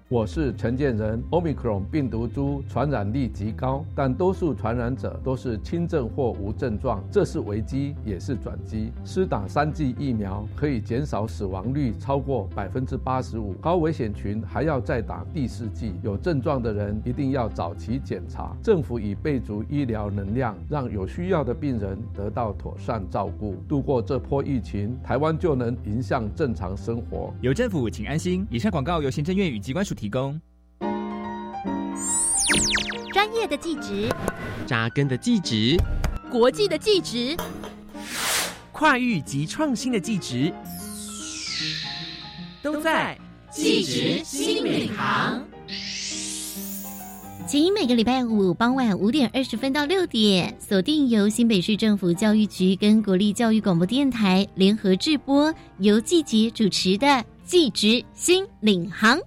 [0.08, 1.24] 我是陈建仁。
[1.32, 8.92] Omicron 病毒株传染力极高，但多数传染者都是轻症或无症状，这是危机也是转机。
[9.04, 15.96] 施打三剂疫苗可以减少死亡率超过百分之八十五，高危险群还要再打第四剂。
[16.04, 18.56] 有症状的人一定要早期检查。
[18.62, 27.34] 政府已备足医疗能量，让有需要的病人得到妥善照顾，度过这波疫情，台湾就能迎向正常生活。
[27.42, 28.46] 有政府，请安心。
[28.52, 29.96] 以上广告由行政院与机关署。
[29.96, 30.40] 提供。
[33.14, 34.10] 专业的技职，
[34.68, 35.78] 扎根的技职，
[36.30, 37.36] 国际的技职，
[38.72, 40.54] 跨域及创新的技职，
[42.62, 43.18] 都在
[43.50, 45.44] 技职新领航。
[47.48, 57.08] 请每个礼拜五傍晚五点二十分到六点，锁定由新北市政府教育局跟国立教育广播电台联合制播，由季杰主持的
[57.46, 59.18] 《记职新领航》。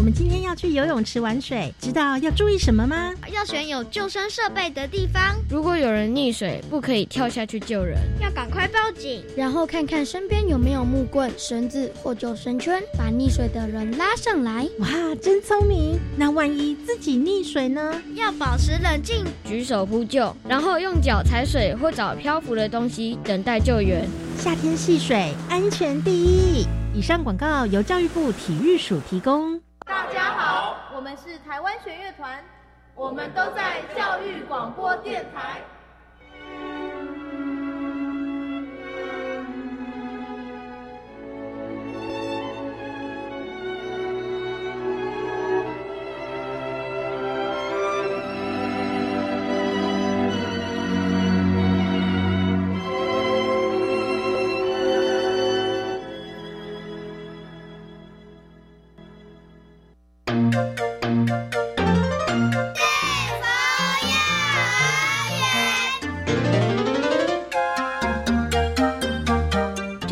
[0.00, 3.12] 我们今天要去游泳池玩水，知道要注意什么吗？
[3.30, 5.36] 要选有救生设备的地方。
[5.50, 9.22] 如果有人溺水，不可以跳下去救人，要赶快报警。
[9.36, 14.66] 然后看看身边有没有木棍、绳子或救生圈，把溺水的人拉上来。
[14.78, 14.88] 哇，
[15.20, 16.00] 真聪明！
[16.16, 18.00] 那万一自己溺水呢？
[18.14, 24.08] 要保持冷静，举手呼救，然后用脚踩水或找漂浮的东西等待救援。
[24.38, 26.66] 夏天戏水，安全第一。
[26.94, 29.60] 以上广告由教育部体育署提供。
[29.86, 32.42] 大家好，我们是台湾弦乐团，
[32.94, 35.60] 我们都在教育广播电台。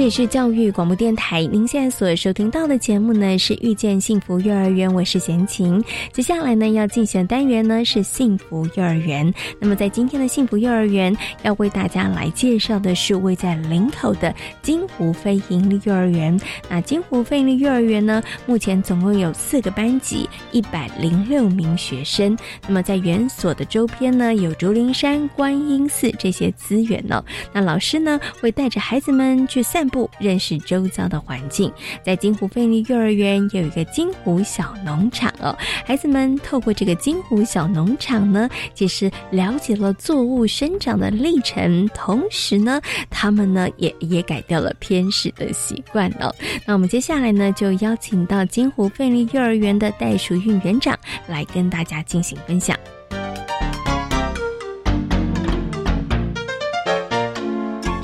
[0.08, 5.82] 是教育广播电台，您现在所收听到的节目呢是遇见幸福幼儿园，我是贤琴。
[6.12, 9.30] 接下来呢要进行的单元呢是幸福幼儿园。
[9.60, 16.38] 那么在今天的幸福幼儿园，要为大家来介绍的是位在林口的金湖非营利幼儿园。
[16.70, 22.36] 那金湖非营利幼儿园呢，目前总共有四个班级，一百零六名学生。
[22.66, 27.22] 那么在园所的周边呢，有竹林山、观音寺这些资源呢。
[27.52, 29.97] 那老师呢会带着孩子们去散步。
[30.18, 35.56] 认识周遭的环境，在金湖费力幼儿园有一个金湖小农场哦。
[35.86, 46.34] 孩子们透过这个金湖小农场呢，其实了解了作物生长的历程，同时呢，他们呢也也改掉了偏食的习惯哦。
[46.66, 52.76] 那我们接下来呢，就邀请到金湖费力幼儿园的袋鼠韵园长来跟大家进行分享。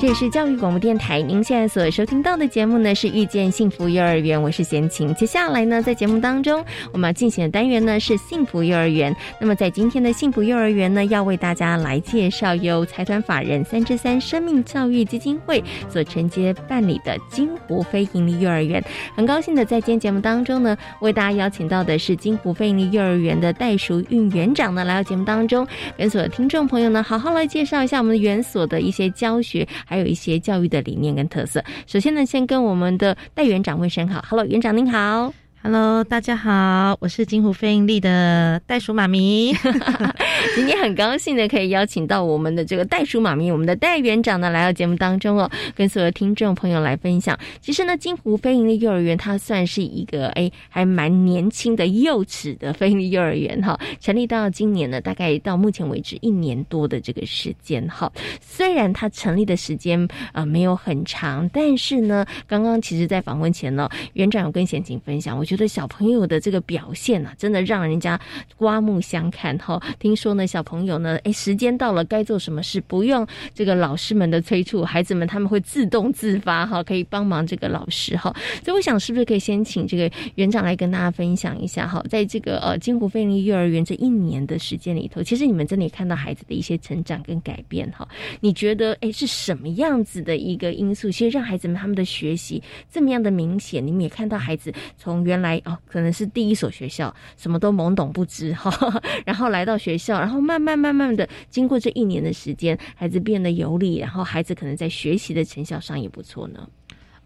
[0.05, 5.11] 这里是教育广播电台，您现在所收听到的节目呢是遇见幸福幼儿园，我是贤琴。
[5.15, 6.63] 接下来呢，在节目当中，
[6.93, 9.15] 我们要进行的单元呢是幸福幼儿园。
[9.41, 18.83] 那么在今天的幸福幼儿园呢，要为大家来介绍由财团法人三之三生命教育基金会所承接办理的金湖非营利幼儿园。
[19.15, 29.67] 很高兴的在今天节目当中呢，为大家邀请到的是金湖非营利幼儿园的戴淑运园长呢来到节目当中，跟所有听众朋友呢好好来介绍一下我们的园所的一些教学。
[29.97, 31.63] 有一些教育的理念跟特色。
[31.87, 35.33] 首先呢，先跟我们的戴园长问声好，Hello，园长您好。
[35.61, 39.51] Hello，大家好，我是金湖飞盈利的袋鼠妈咪。
[40.55, 47.37] 今天很高兴的可以邀请到我们的这个袋鼠妈咪，我们的袋园长呢来到节目当中哦，跟所有听众朋友来分享。
[47.61, 58.11] 其实呢，金湖飞盈利幼儿园它算是一个哎还蛮年轻的幼齿的飞盈幼儿园哈，成立到今年呢，大概到目前为止一年多的这个时间哈。
[58.39, 65.65] 虽然它成立的时间啊没有很长，但是呢，刚刚其实在访问前呢，园长有跟贤琴分享，我觉得。
[65.75, 68.17] 小朋友的这个表现啊，真的让人家
[68.55, 69.81] 刮目相看哈。
[69.99, 78.33] 听说呢，小朋友呢，哎，时间到了该做什么事，不用这个老师们的催促，孩子们他们会自动自发哈，可以帮忙这个老师哈。
[78.63, 88.07] 所以我想，是不是可以先请这个园长来跟大家分享一下哈，在这个呃金湖菲利幼儿园这一年的时间里头，其实你们真的也看到孩子的一些成长跟改变哈。
[88.41, 93.85] 你觉得哎是什么样子的一个因素，其实让孩子们他们的学习这么样的明显？
[93.85, 106.67] 你们也看到孩子从原来哦可能是第一所学校，什么都懵懂不知哈， 然后来到学校，然后慢慢慢慢的经过这一年的时间，孩子变得有理，然后孩子可能在学习的成效上也不错呢。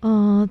[0.02, 0.50] 嗯。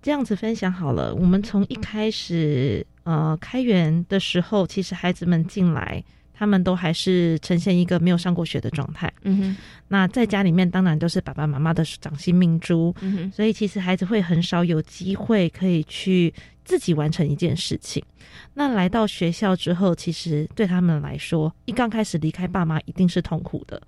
[0.00, 9.10] 这样子分享好了，我们从一开始呃开源的时候，其实孩子们进来，他们都还是呈现一个没有上过学的状态。
[9.22, 9.56] 嗯哼，
[9.88, 18.04] 那在家里面当然都是爸爸妈妈的掌心明珠，嗯哼，所以其实孩子会很少有机会可以去自己完成一件事情。
[18.52, 23.80] 那来到学校之后，其实对他们来说，一刚开始离开爸妈一定是痛苦的。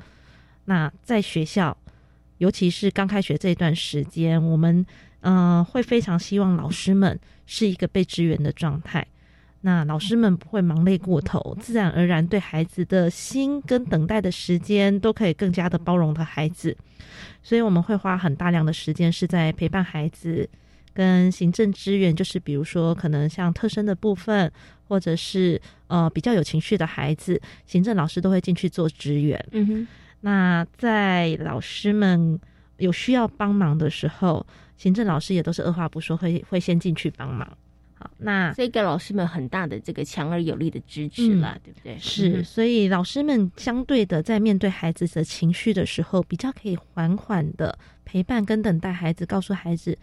[0.64, 1.76] 那在学校，
[2.38, 4.86] 尤其是刚开学这一段时间，我们。
[5.22, 9.04] 嗯，会非常希望老师们是一个被支援的状态。
[9.66, 16.76] 那老师们不会忙累过头，自然而然对孩子的心跟等待的时间都可以更加的包容的孩子。
[17.42, 20.48] 所以我们会花很大量的时间是在陪伴孩子，
[20.94, 24.48] 跟行政支援，就是比如说可能像特生的部分，
[24.86, 29.44] 或者是呃比较有情绪的孩子，行政老师都会进去做支援。
[29.50, 29.88] 嗯哼。
[30.20, 32.38] 那在老师们
[32.76, 34.46] 有需要帮忙的时候。
[34.78, 37.50] 行政老师也都是二话不说，会会先进去帮忙。
[37.98, 41.98] 好，那所以给老师们很大的这个强而有力的支持了，对不对？
[41.98, 49.96] 是，所以老师们相对的在面对孩子的情绪的时候，比较可以缓缓的陪伴跟等待孩子，告诉孩子。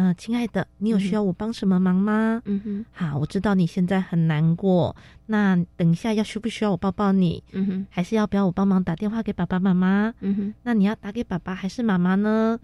[0.00, 2.40] 嗯，亲爱的，你有需要我帮什么忙吗？
[2.44, 4.94] 嗯哼，好，我知道你现在很难过。
[5.26, 7.42] 那等一下要需不需要我抱抱你？
[7.50, 10.14] 嗯哼，还是要不要我帮忙打电话给爸爸妈妈？
[10.20, 12.56] 嗯哼，那你要打给爸爸还是妈妈呢？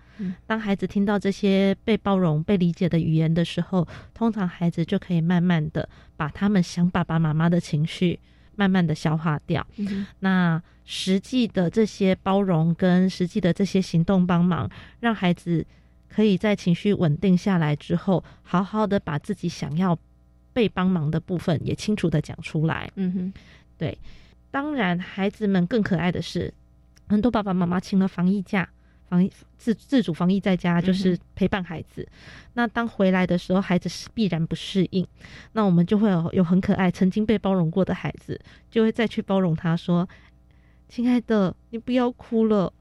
[0.47, 8.21] 当孩子听到这些被包容、被理解的语言的时候，通常孩子就可以慢慢的把他们想爸爸妈妈的情绪
[8.55, 9.67] 慢慢的消化掉。
[10.21, 14.71] 那实际的这些包容跟实际的这些行动帮忙，
[15.01, 15.67] 让孩子。
[16.15, 19.99] 可以在情绪稳定下来之后，好好的把自己想要
[20.53, 22.89] 被帮忙的部分也清楚的讲出来。
[22.95, 23.33] 嗯哼，
[23.77, 23.99] 对。
[24.53, 26.55] 当然，孩子们更可爱的是，
[27.09, 28.69] 很多爸爸妈妈请了防疫假，
[29.09, 32.07] 防疫自自主防疫在家，就是陪伴孩子。
[32.53, 35.05] 那当回来的时候，孩子是必然不适应，
[35.55, 40.09] 那我们就会有有很可爱曾经被包容过的孩子，就会再去包容他说
[40.89, 42.73] ：“亲爱的，你不要哭了，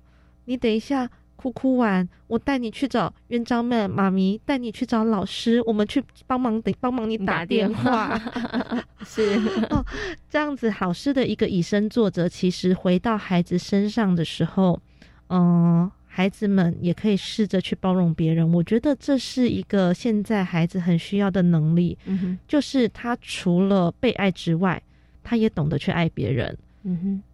[0.46, 1.10] 你等一下。”
[1.44, 8.18] 哭哭完，我带你去找园长们、妈咪，带你去找老师，我们去帮忙，得帮忙你打电话。
[9.04, 9.38] 是
[9.70, 9.84] 哦，
[10.30, 14.80] 这样子，老师的一个以身作则，其实回到孩子身上的时候，
[15.28, 18.50] 嗯，孩子们也可以试着去包容别人。
[18.54, 24.82] 我觉得这是一个现在孩子很需要的能力，嗯哼，就是他除了被爱之外，
[25.22, 26.58] 他也懂得去爱别人。
[26.84, 27.33] 嗯哼，对。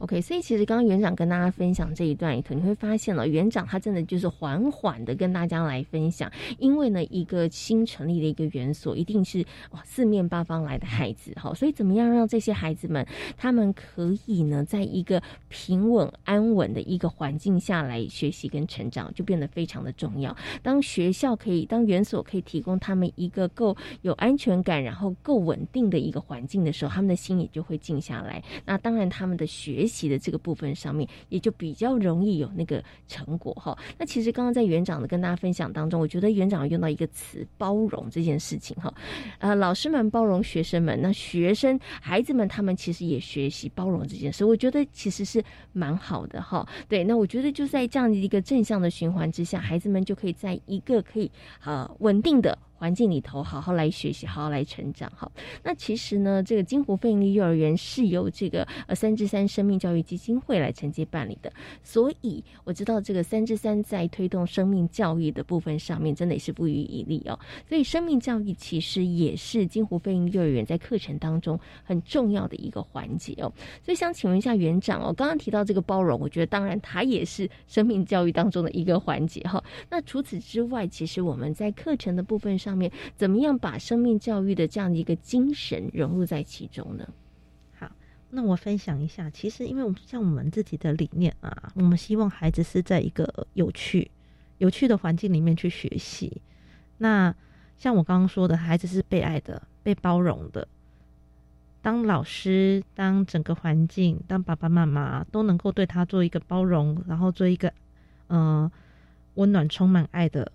[0.00, 20.34] OK，所以其实刚刚园长跟大家分享这一段里头，你会发现了园长他真的就是缓缓的跟大家来分享，因为呢一个新成立的一个园所，一定是哇四面八方来的孩子哈，所以怎么样让这些孩子们他们可以呢在一个平稳安稳的一个环境下来学习跟成长，就变得非常的重要。
[20.62, 28.42] 当学校可以，当园所可以提供他们一个够有安全感，然后够稳定的一个环境的时候，他们的心也就会静下来。
[28.64, 33.76] 那当然他们的学习的这个部分上面，也就比较容易有那个成果哈。
[33.98, 38.94] 那其实刚刚在园长的跟大家分享当中，我觉得园长用到一个词“包容”这件事情哈。
[39.40, 46.66] 呃，老师们包容学生们，那学生孩子们他们其实也学习包容这件事，我觉得其实是蛮好的哈。
[46.88, 51.30] 对，那我觉得就在这样的一个正向的循环之下，孩子们就可以在一个可以
[51.64, 52.56] 呃稳定的。
[52.80, 55.12] 环境里头好好来学习，好好来成长。
[55.14, 55.30] 好，
[55.62, 67.38] 那其实呢，这个金湖费力幼儿园是由这个呃三至三生命教育基金会来承接办理的，所以我知道这个三至三在推动生命教育的部分上面，真的也是不遗余力哦。
[67.68, 73.52] 所以生命教育其实也是金湖费力幼儿园在课程当中很重要的一个环节哦。
[73.84, 79.62] 所以想请问一下园长哦，刚刚提到这个包容，我觉得当然它也是生命教育当中的一个环节哈。
[79.90, 82.69] 那除此之外，其实我们在课程的部分上。
[82.70, 87.08] 上面怎么样把生命教育的这样的一个精神融入在其中呢？
[87.76, 87.90] 好，
[88.30, 89.28] 那我分享一下。
[89.28, 94.08] 其实，因为我们像我们自己的理念啊，我们希望孩子是在一个有趣、
[94.58, 96.40] 有趣的环境里面去学习。
[96.98, 97.34] 那
[97.76, 100.68] 像我刚刚说的，孩子是被爱的、被包容的。
[101.82, 107.72] 当老师、当整个环境、当爸爸妈妈都能够对他做一个包容，然后做一个
[108.28, 108.70] 嗯
[109.34, 110.52] 温暖、充满爱的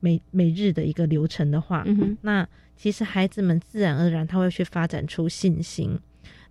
[0.00, 1.84] 每每日的一个流程的话，
[2.22, 5.98] 那其实孩子们自然而然他会去发展出信心。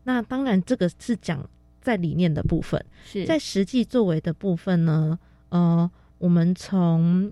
[0.04, 1.48] 那当然，这个是讲
[1.82, 2.84] 在理念的部分，
[3.26, 5.18] 在实际作为的部分呢，
[5.50, 7.32] 呃，我们从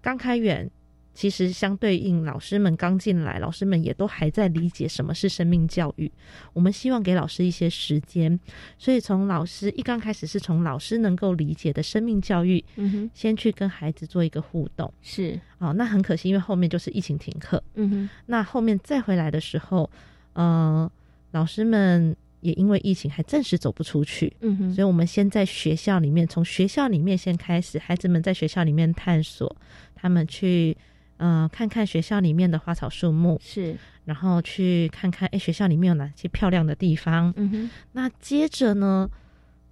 [0.00, 0.70] 刚开园。
[1.18, 6.08] 其实相对应，老师们刚进来，老师们也都还在理解什么是生命教育。
[6.52, 8.38] 我们希望给老师一些时间，
[8.78, 14.94] 所以从老师一刚开始是从老师能够理解的生命教育，嗯哼，先去跟孩子做一个互动。
[15.02, 17.60] 是哦，那很可惜，因为后面就是疫情停课。
[17.74, 19.90] 嗯哼，那后面再回来的时候，
[20.34, 20.88] 呃，
[21.32, 24.32] 老师们也因为疫情还暂时走不出去。
[24.42, 29.56] 嗯哼，所以我们先在学校里面，从学校里面先开始，孩子们在学校里面探索，
[29.96, 30.76] 他们去。
[31.18, 37.32] 嗯，看看学校里面的花草树木是，然后去看看哎，学校里面有哪些漂亮的地方。
[37.36, 39.10] 嗯哼，那接着呢，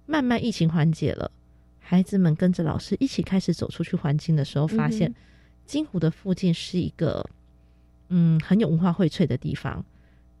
[0.05, 1.31] 慢慢疫情缓解了，
[1.79, 5.13] 孩子们跟着老师一起开始走出去环境的时候，发现
[5.65, 7.27] 金湖的附近是一个
[8.09, 9.83] 嗯很有文化荟萃的地方，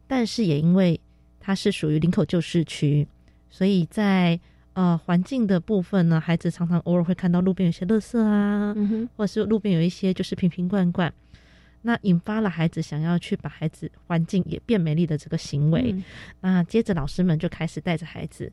[0.07, 0.99] 但是也因为
[1.39, 3.07] 它是属于林口旧市区，
[3.49, 4.39] 所以在。
[4.77, 8.75] 呃，环境的部分呢，孩子常常偶尔会看到路边有些垃圾啊，
[9.15, 11.11] 或者是路边有一些就是瓶瓶罐罐，
[11.81, 15.95] 那引发了孩子想要去把孩子环境也变美丽的这个行为。
[16.41, 18.51] 那接着老师们就开始带着孩子，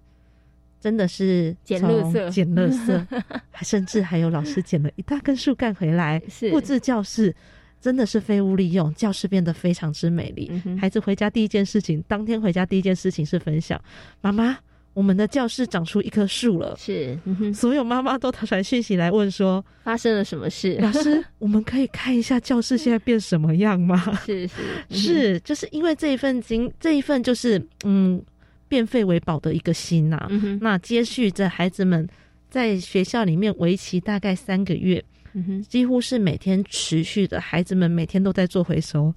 [0.81, 6.19] 真的是捡垃圾，捡垃圾，还甚至还有老师捡了一大根树干回来
[6.51, 7.37] 布置教室，
[7.83, 10.51] 真的是废物利用，教室变得非常之美丽。
[10.81, 13.79] 孩子回家第一件事情，当天回家第一件事情是分享
[14.23, 14.57] 妈妈。
[14.95, 17.19] 我们的教室长出一棵树了，是，
[17.53, 20.79] 所有妈妈都传讯息来问说发生了什么事？
[20.81, 24.01] 老师，我们可以看一下教室现在变什么样吗？
[24.25, 24.55] 是是
[24.91, 28.23] 是，就是因为这一份经，这一份就是嗯，
[28.69, 30.29] 变废为宝的一个心呐。
[30.61, 32.09] 那接续着孩子们
[32.49, 35.05] 在学校里面为期大概三个月，
[35.69, 39.13] 几乎是每天持续的，孩子们每天都在做回收。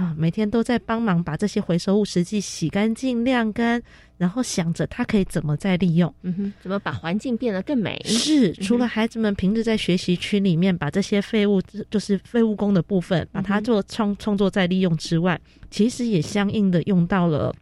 [0.00, 3.82] 啊，每天都在帮忙把这些回收物实际洗干净、晾干，
[4.16, 8.00] 然后想着它可以怎么再利用，嗯哼，怎么把环境变得更美？
[8.06, 15.38] 是，除了孩子们平日在学习区里面把这些废物，就是废物工的部分，把它做创创作再利用之外，
[15.70, 17.54] 其实也相应的用到了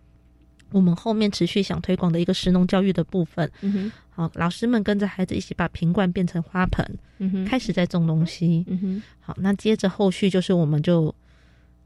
[0.70, 3.50] 我们后面持续想推广的一个食农教育的部分。
[3.62, 6.86] 嗯哼，好，老师们跟着孩子一起把瓶罐变成花盆，
[7.18, 8.64] 嗯哼，开始在种东西。
[8.68, 11.12] 嗯哼，好，那接着后续就是我们就。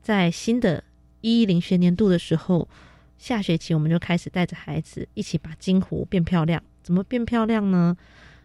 [0.03, 0.82] 在新的
[1.20, 2.68] 一一零学年度的时候，
[3.16, 6.61] 下学期我们就开始带着孩子一起把金湖变漂亮。
[6.82, 7.96] 怎么变漂亮呢？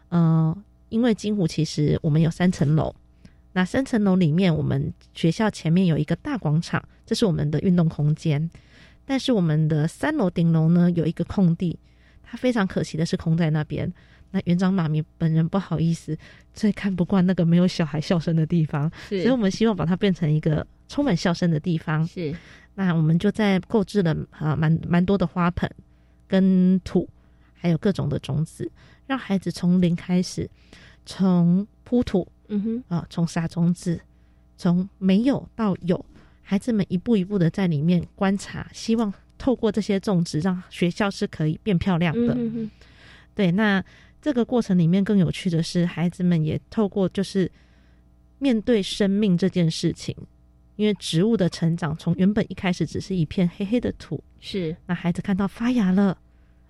[0.09, 0.55] 呃，
[0.89, 2.95] 因为金湖其实我们有三层楼，
[3.53, 8.47] 那三层楼里面，我们学校前面有一个大广场，这是我们的运动空间。
[9.03, 11.79] 但是我们的三楼顶楼呢有一个空地，
[12.21, 13.91] 它非常可惜的是空在那边。
[14.29, 16.15] 那园长妈咪本人不好意思，
[16.53, 20.67] 最看不惯那个没有小孩笑声的地方，所以我们希望把它变成一个。
[20.87, 22.35] 充满笑声的地方是，
[22.75, 25.69] 那我们就在购置了啊蛮蛮多的花盆
[26.27, 27.07] 跟土，
[27.53, 28.69] 还有各种的种子，
[29.05, 30.49] 让孩子从零开始，
[31.05, 33.99] 从铺土，嗯哼啊，从撒种子，
[34.57, 36.05] 从没有到有，
[36.41, 42.37] 孩子们一步一步的在里面观察，希望透过这些种植，让学校是可以变漂亮的。
[43.35, 43.83] 对，那
[44.21, 47.51] 这个过程里面更有趣的是，孩子们也透过就是
[48.39, 50.15] 面对生命这件事情。
[50.77, 56.15] 因为植物的成长，从原本一开始只是一片黑黑的土，是那孩子看到发芽了，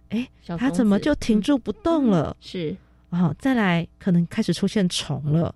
[0.09, 0.27] 哎，
[0.57, 2.35] 它怎么就停住不动了？
[2.39, 2.75] 是
[3.09, 5.53] 哦，再来可能开始出现虫了，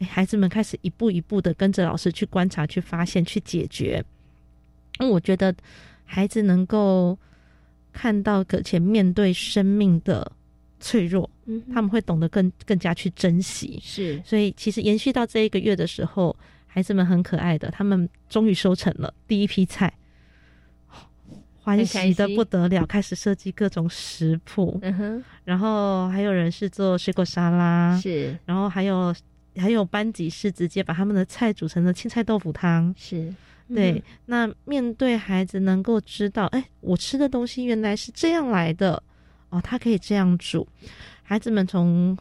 [0.00, 4.04] 哎，孩子们开始一步一步的跟着老师去观察、去发现、去解决。
[4.98, 5.54] 那我觉得
[6.04, 7.16] 孩子能够
[7.92, 10.32] 看到，而且面对生命的
[10.80, 13.78] 脆弱，嗯，他们会懂得更更加去珍惜。
[13.80, 16.36] 是，所以其实延续到这一个月的时候。
[16.76, 19.90] 孩子们很可爱的，他们终于收成了第一批菜，
[21.54, 24.78] 欢喜的不得了，开始设计各种食谱。
[24.82, 29.14] 嗯哼，然后还有人是做水果沙拉，是，然后还有
[29.56, 33.32] 还有班级是直接把他们的菜煮成了青菜豆腐汤，是
[33.74, 34.04] 对。
[34.26, 39.02] 那面对孩子能够知道，哎，我吃的东西原来是这样来的，
[39.48, 40.68] 哦，他可以这样煮。
[41.22, 42.14] 孩子们从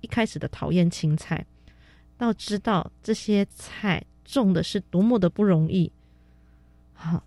[0.00, 1.44] 一开始的讨厌青菜。
[2.20, 5.90] 到知道这些菜种的是多么的不容易，
[6.92, 7.24] 好，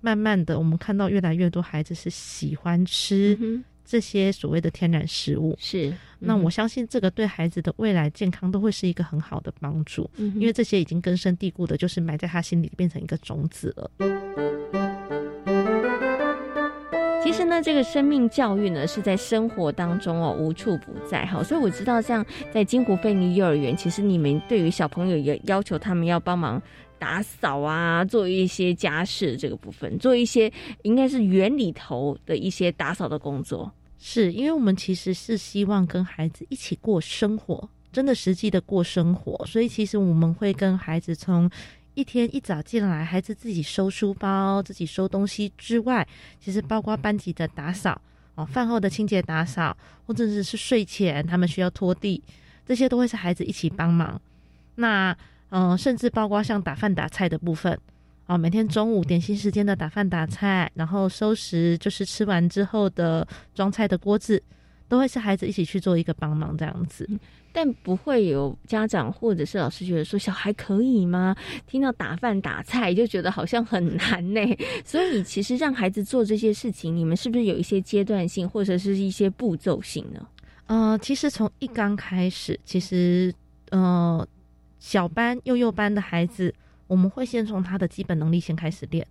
[0.00, 3.38] 慢慢的，我们看到越来越多孩子是喜欢吃
[3.84, 5.56] 这些所谓的天然食物。
[5.60, 13.90] 是，那我相信这个对孩子的未来健康都会是一个很好的帮助，因为这些已经根深蒂固的，就是埋在他心里变成一个种子了。
[17.24, 21.42] 其实呢，这个生命教育呢是在生活当中哦无处不在哈。
[21.42, 22.22] 所以我知道，像
[22.52, 26.60] 在金湖菲尼幼儿园，其实你们对于小朋友也要求他们要帮忙
[26.98, 30.52] 打扫啊，做一些家事这个部分，做一些
[30.82, 33.72] 应该是园里头的一些打扫的工作。
[33.98, 41.50] 是因为我们其实是希望跟孩子一起过生活，真的实际的过生活，所以其实我们会跟孩子从
[41.94, 46.06] 一天一早进来，孩子自己收书包、自己收东西之外，
[46.40, 48.00] 其实包括班级的打扫
[48.34, 49.76] 哦，饭后的清洁打扫，
[50.06, 52.22] 或者是是睡前他们需要拖地，
[52.66, 54.20] 这些都会是孩子一起帮忙。
[54.74, 55.16] 那
[55.50, 57.78] 嗯，甚至包括像打饭打菜的部分。
[58.26, 64.42] 哦，每天中午点心时间的打饭打菜，然后收拾就是吃完之后的装菜的锅子，
[64.88, 67.08] 都会是孩子一起去做一个帮忙这样子。
[67.54, 71.34] 但不会有家长或者是老师觉得说小孩可以吗？
[71.66, 74.40] 听到打饭打菜就觉得好像很难呢。
[74.84, 80.26] 所以其实让孩子做这些事情，你们是不是有一些阶段性或者是一些步骤性呢？
[80.66, 83.32] 呃，其实从一刚开始，其实
[83.70, 84.26] 呃
[84.80, 86.52] 小班、幼幼班的孩子。
[86.86, 89.04] 我们会先从他的基本能力先开始练，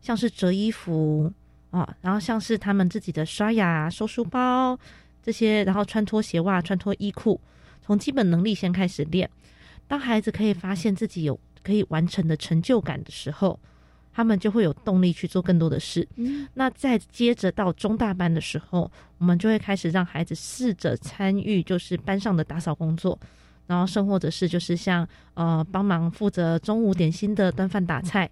[0.00, 1.30] 像是折衣服
[1.70, 4.76] 啊，然后像是他们自己的刷牙、收书包
[5.22, 7.38] 这些，然后穿脱鞋袜、穿脱衣裤，
[7.88, 9.30] 从基本能力先开始练。
[9.86, 13.58] 当孩子可以发现自己有可以完成的成就感的时候，
[14.12, 16.06] 他们就会有动力去做更多的事。
[16.52, 23.18] 那再接着到中大班的时候，我们就会开始让孩子试着参与，就是班上的打扫工作。
[23.66, 28.28] 然后，甚或者是就是像呃，帮忙负责中午点心的端饭打菜，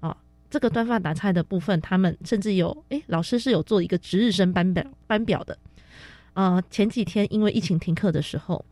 [0.00, 0.16] 啊，
[0.48, 5.58] 这个端饭打菜的部分，他们甚至有诶，老师是有做一个值日生班表班表的。
[6.32, 8.64] 呃，前几天因为疫情停课的时候，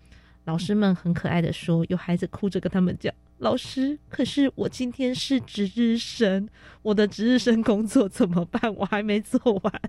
[0.45, 6.49] 老师们很可爱的说，有孩子哭着跟他们讲：“老师，可是我今天是值日生，
[6.82, 8.74] 我的值日生工作怎么办？
[8.74, 9.80] 我还没做完。”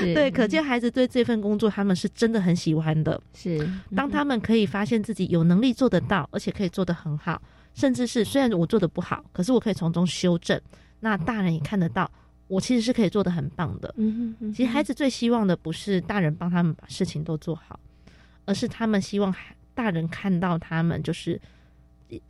[0.00, 3.20] 对，可见孩子对这份工作，他们是真的很喜欢的。
[3.34, 7.40] 是，当他们可以发现自己有能力做得到，而且可以做得很好，
[7.72, 10.60] 甚至是虽然我做的不好，可是我可以从中修正。
[10.98, 12.10] 那大人也看得到，
[12.48, 13.94] 我其实是可以做的很棒的。
[13.96, 17.78] 嗯哼，其实孩子最希望的不是大人帮他们把事情都做好，
[18.44, 19.32] 而是他们希望
[19.80, 21.40] 大人看到他们，就是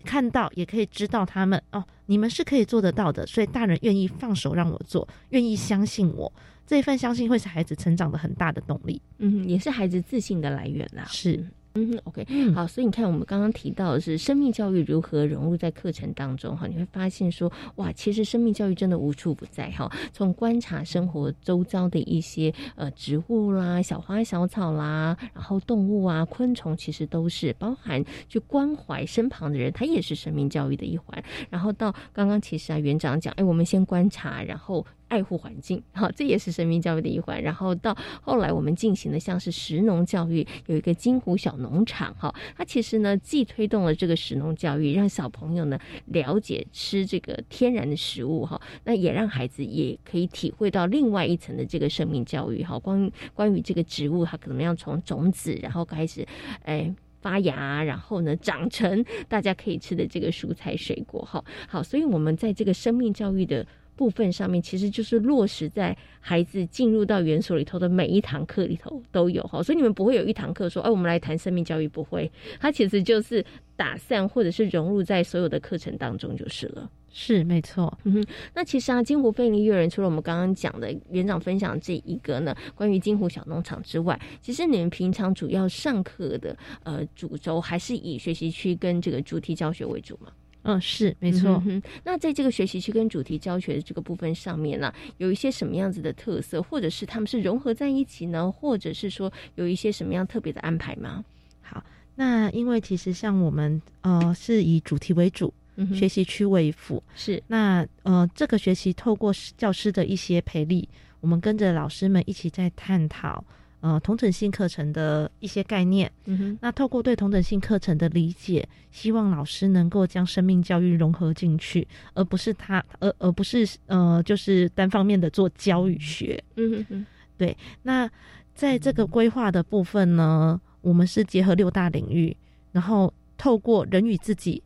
[0.04, 3.26] 看到也可以知道他们哦，你们是可以做得到的。
[3.26, 6.32] 所以大人愿意放手让我做，愿意相信我。
[6.64, 11.04] 这一份相信会是孩子成长的很大的动力，嗯，也是孩子自信的来源啦。
[11.08, 11.44] 是，
[11.74, 19.88] 嗯，OK，好，所以你看，我们刚刚提到的是生命教育如何融入在课程当中哈，你会发现说，哇，其实生命教育真的无处不在哈。
[20.12, 31.22] 从观察生活周遭的一些呃植物啦、小花小草啦，然后动物啊、昆虫，其实都是包含去关怀身旁的人，它也是生命教育的一环。
[31.50, 34.84] 然后到刚刚其实啊，园长讲，哎，我们先观察，然后。
[35.10, 37.42] 爱护环境， 好，这也是生命教育的一环。
[37.42, 56.24] 然后到后来，我们进行的像是食农教育，有一个金湖小农场，哈，它其实呢既推动了这个食农教育，让小朋友呢了解吃这个天然的食物，哈，那也让孩子也可以体会到另外一层的这个生命教育，哈，关关于这个植物，它可能要从种子，然后开始，
[56.62, 63.66] 哎，发芽，然后呢长成大家可以吃的这个蔬菜水果，哈，好，所以我们在这个生命教育的。
[64.00, 73.44] 部分上面其实就是落实在孩子进入到园所里头的每一堂课里头都有哈，所以你们不会有一堂课说，哎，我们来谈生命教育，不会，它其实就是
[73.76, 76.90] 打散或者是融入在所有的课程当中就是了。
[77.12, 78.26] 是没错，嗯哼。
[78.54, 90.32] 那其实啊，金湖菲尼幼儿园除了我们刚刚讲的园长分享这一个呢，关于金湖小农场之外，其实你们平常主要上课的呃主轴还是以学习区跟这个主题教学为主嘛？
[90.62, 91.62] 嗯，是没错。
[91.66, 101.24] 嗯那在这个学习区跟主题教学的这个部分上面呢，有一些什么样子的特色，或者是他们是融合在一起呢，或者是说有一些什么样特别的安排吗？
[101.62, 101.82] 好，
[102.14, 105.52] 那因为其实像我们呃是以主题为主，
[105.94, 110.86] 学习区为辅，是那呃这个学习透过教师的一些培力，
[111.20, 113.42] 我们跟着老师们一起在探讨。
[113.80, 127.06] 呃，同整性课程的一些概念，嗯哼，那透过对同整性课程的理解，希望老师能够将生命教育融合进去，而不是他，而而不是呃，就是单方面的做教与学，嗯哼哼，
[127.38, 127.56] 对。
[127.82, 128.06] 那
[128.54, 132.36] 在这个规划的部分呢，我们是结合六大领域，
[132.72, 134.62] 然后透过人与自己、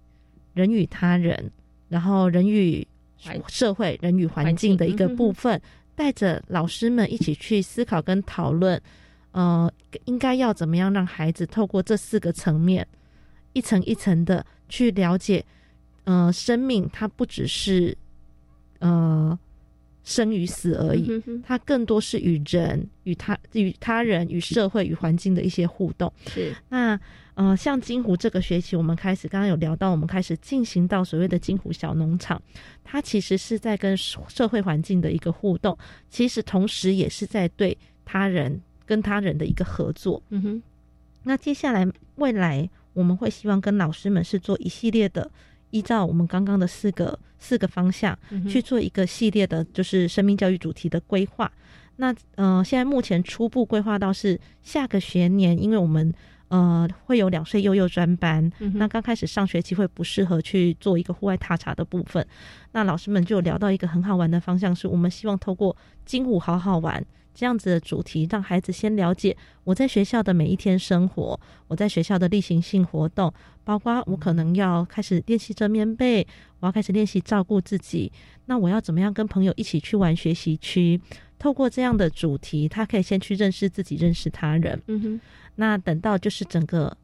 [0.55, 1.49] 人与他人，
[1.89, 2.85] 然后人与
[3.47, 5.61] 社会、人与环境的一个部分，
[5.95, 8.81] 带着老师们一起去思考跟讨论。
[9.35, 9.68] 呃，
[10.05, 12.87] 应该要怎么样让孩子透过这四个层面，
[13.53, 15.45] 一层一层的去了解，
[16.05, 17.99] 呃，生命它不只是，
[18.78, 19.37] 呃，
[20.05, 26.12] 生与死而已，它更多是与人、与他、与他人、与社会、与环境的一些互动。
[26.28, 26.55] 是。
[26.68, 26.99] 那
[27.35, 32.41] 呃，像金湖这个学期，我们开始刚刚有聊到，我们开始进行到所谓的金湖小农场，
[32.85, 35.76] 它其实是在跟社会环境的一个互动，
[36.09, 40.22] 其实同时也是在对他人跟他人的一个合作。
[40.30, 40.62] 嗯哼，
[41.22, 45.30] 那接下来未来我们会希望跟老师们是做一系列的。
[45.70, 48.16] 依照我们刚刚的四个四个方向
[48.49, 51.51] 去做一个系列的，就是生命教育主题的规划。
[51.97, 56.14] 那呃，现在目前初步规划到是下个学年，因为我们
[56.47, 62.24] 呃会有两岁幼幼专班，那刚开始上学期会不适合去做一个户外踏查的部分。
[62.70, 67.05] 那老师们就聊到一个很好玩的方向，是我们希望透过金武好好玩。
[67.35, 73.32] 这样子的主题，让孩子先了解我在学校的每一天生活，我在学校的例行性活动，
[73.64, 76.26] 包括我可能要开始练习折棉被，
[76.61, 78.12] 我要开始练习照顾自己。
[78.47, 81.01] 那我要怎么样跟朋友一起去玩学习区？
[81.39, 84.80] 透过这样的主题，他可以先去认识自己，认识他人。
[84.87, 85.20] 嗯哼。
[85.57, 86.97] 那等到就是整个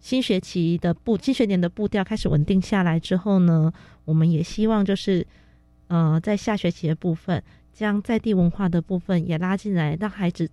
[0.00, 3.72] 新学期的步，新学年的步调开始稳定下来之后呢，
[4.04, 5.26] 我们也希望就是，
[5.88, 7.42] 呃，在下学期的部分。
[7.74, 10.48] 将在地文化的部分也拉进来，让孩子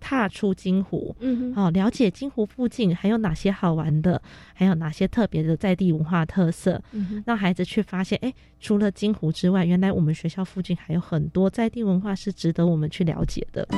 [0.00, 4.20] 踏出金湖，嗯，好，了解金湖附近还有哪些好玩的，
[4.52, 13.68] 还有哪些特别的在地文化特色，嗯，让孩子去发现，哎，除了金湖之外，原来我们学校附近还有很多在地文化是值得我们去了解的。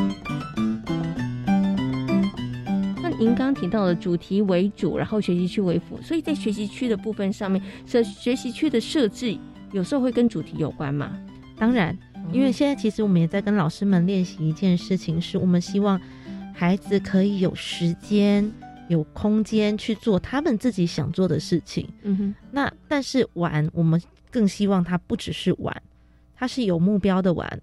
[3.02, 9.36] 那您刚刚提到的主题为主，然后学习区为辅，所以在学习区的部分上面，设学习区的设置
[9.72, 11.12] 有时候会跟主题有关吗？
[11.58, 11.94] 当然。
[12.32, 16.00] 因为现在其实我们也在跟老师们练习一件事情，是我们希望
[16.52, 18.50] 孩子可以有时间、
[18.88, 21.88] 有空间去做他们自己想做的事情。
[22.02, 22.34] 嗯哼。
[22.50, 25.82] 那但是玩，我们更希望他不只是玩，
[26.34, 27.60] 他是有目标的玩，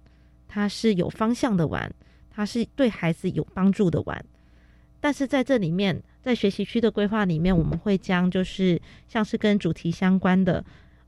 [0.48, 1.92] 他是有方向的玩，
[2.30, 4.24] 他是对孩子有帮助的玩。
[5.00, 10.64] 但是在这里面，在学习区的规划里面，我们会将就是像是跟主题相关的。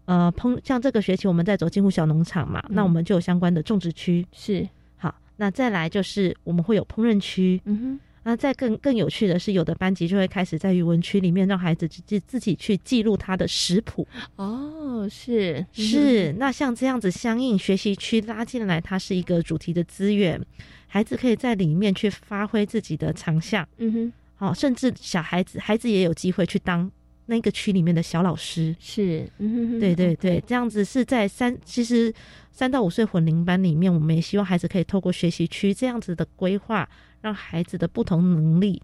[0.07, 5.15] 呃，烹像这个学期我们在走金湖小农场嘛，那我们就有相关的种植区是好。
[5.37, 8.01] 那再来就是我们会有烹饪区，嗯哼。
[8.27, 14.09] 那再更更有趣的是，有的班级就会开始在语文区里面让孩子自自己去记录他的食谱。
[14.37, 16.33] 哦，是是。
[16.39, 20.41] 那像这样子相应学习区拉进来，它是一个主题的资源，
[20.87, 23.69] 孩子可以在里面去发挥自己的长项。
[23.77, 24.13] 嗯哼。
[24.37, 26.91] 好，甚至小孩子孩子也有机会去当。
[27.27, 29.29] 那个区里面的小老师是，
[29.81, 32.13] 对对对，这样子是在三，其实
[32.53, 36.89] 三到五岁混龄班里面，我们也希望孩子可以透过学习区这样子的规划，
[37.21, 38.83] 让孩子的不同能力。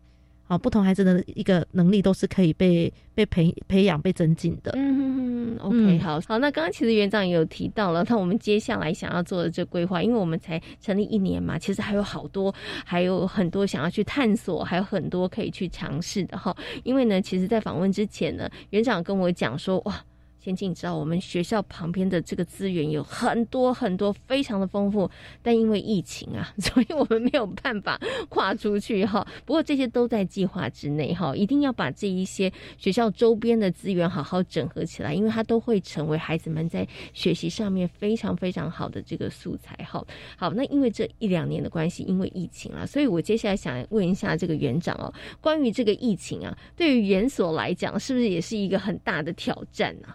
[0.51, 4.73] 啊，不同孩子的一个能力都是可以被被培培养、被增进的。
[4.75, 6.39] 嗯哼哼，OK，好好。
[6.41, 12.53] 那刚刚其实园长也有提到了，那我们接下来想要做的这规划，因为我们才成立一年嘛，其实还有好多，
[12.85, 16.53] 还有很多想要去探索，还有很多可以去尝试的哈。
[16.83, 20.05] 因为呢，其实，在访问之前呢，园长跟我讲说，哇。
[20.43, 25.09] 先进，你知道我们学校旁边的这个资源有很多很多，非常的丰富，
[25.43, 29.27] 但因为疫情啊， 所以我们没有办法跨出去哈。
[29.45, 40.03] 不过这些都在计划之内哈，一定要把这一些学校周边的资源好好整合起来，因为它都会成为孩子们在学习上面非常非常好的这个素材哈。
[40.39, 45.13] 好，那因为这一两年的关系，因为疫情啊，所以我接下来想问一下这个园长哦，
[45.43, 50.09] 关于这个疫情啊，对于园所来讲，是不是也是一个很大的挑战呢？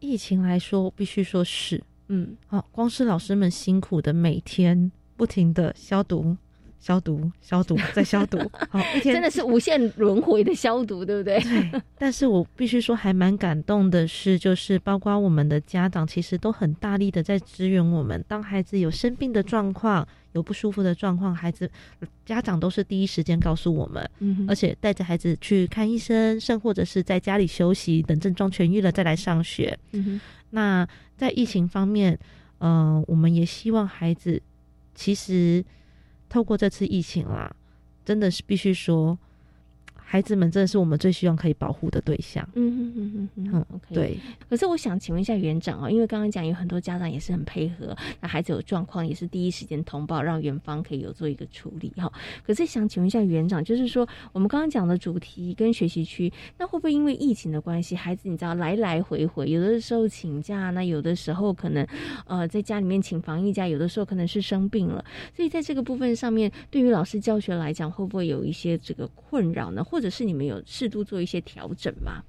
[0.00, 6.36] 疫情来说，必须说是，嗯，好，光是老师们辛苦的每天不停的消毒、
[6.78, 8.38] 消毒、消毒 再消毒，
[8.70, 11.40] 好，一天真的是无限轮回的消毒，对不对？
[11.40, 11.82] 对。
[11.98, 18.24] 但是我必须说，还蛮感动的是，就是包括我们的家长，其实都很大力的在支援我们。
[18.28, 20.06] 当孩子有生病的状况。
[20.32, 21.68] 有不舒服的状况，孩子
[22.24, 29.76] 家长都是第一时间告诉我们，嗯，而且带着孩子去看医生，甚或者是在家里休息，等症状痊愈了再来上学。
[29.92, 30.20] 嗯
[30.50, 32.16] 那在疫情方面，
[32.58, 34.40] 呃，我们也希望孩子，
[34.94, 35.64] 其实
[36.28, 37.54] 透过这次疫情啦，
[38.04, 39.18] 真的是必须说。
[40.10, 42.42] 孩子们真的是我们最希望可以保护的对象。
[42.54, 43.94] 嗯嗯嗯嗯嗯，OK。
[43.94, 44.18] 对。
[44.48, 52.10] 可是我想请问一下园长哦，因为刚刚讲有很多家长也是很配合，那孩子有状况也是第一时间通报，让园方可以有做一个处理哈。
[52.42, 61.86] 可是想请问一下园长，就是说我们刚刚讲的主题跟学习区，那会不会因为疫情的关系，孩子你知道来来回回，有的时候请假，那有的时候可能
[62.24, 65.04] 呃在家里面请防疫假，有的时候可能是生病了，
[65.36, 69.84] 所以在这个部分上面，对于老师教学来讲，会不会有一些这个困扰呢？
[69.84, 72.22] 或或者是你们有适度做一些调整吗？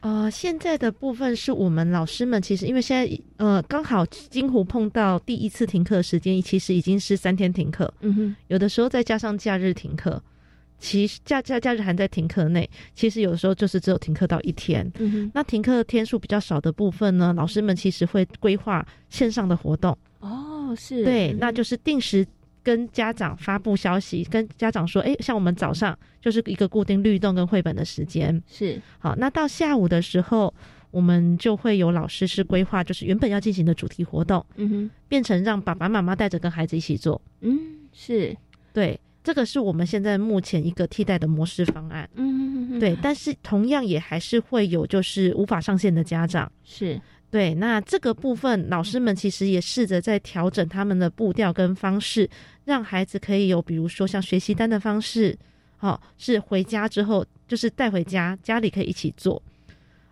[0.00, 7.92] 呃，现在的部分是我们老师们其实因为现在呃刚好金湖碰到第一次停课时间，其实已经是三天停课。
[8.00, 10.22] 嗯哼，有的时候再加上假日停课。
[10.78, 14.90] 其实假假假日还在停课内，其实有的时候就是只有停课到一天。
[14.98, 19.96] 嗯哼，那停课天数比较少的部分呢，老师们其实会规划线上的活动。
[20.20, 22.26] 哦，是对，那就是定时
[22.62, 28.42] 跟家长发布消息，跟家长说，哎，像我们早上就是一个固定律动跟绘本的时间。
[28.46, 30.52] 是好，那到下午的时候，
[30.90, 37.20] 我们就会有老师是规划，就是原本要进行的主题活动，嗯哼，变成让爸爸妈妈带着跟孩子一起做。
[37.40, 37.58] 嗯，
[37.92, 38.36] 是
[38.72, 38.98] 对。
[39.24, 47.00] 这个是我们现在目前一个替代的模式方案，嗯，对，但是同样也还是会有就是无法上线的家长，是
[47.32, 47.52] 对。
[47.54, 52.30] 那这个部分，老师们其实也试着在调整他们的步调跟方式，
[52.64, 55.36] 让孩子可以有比如说像学习单的方式，
[55.80, 59.42] 哦，是回家之后就是带回家，家里可以一起做，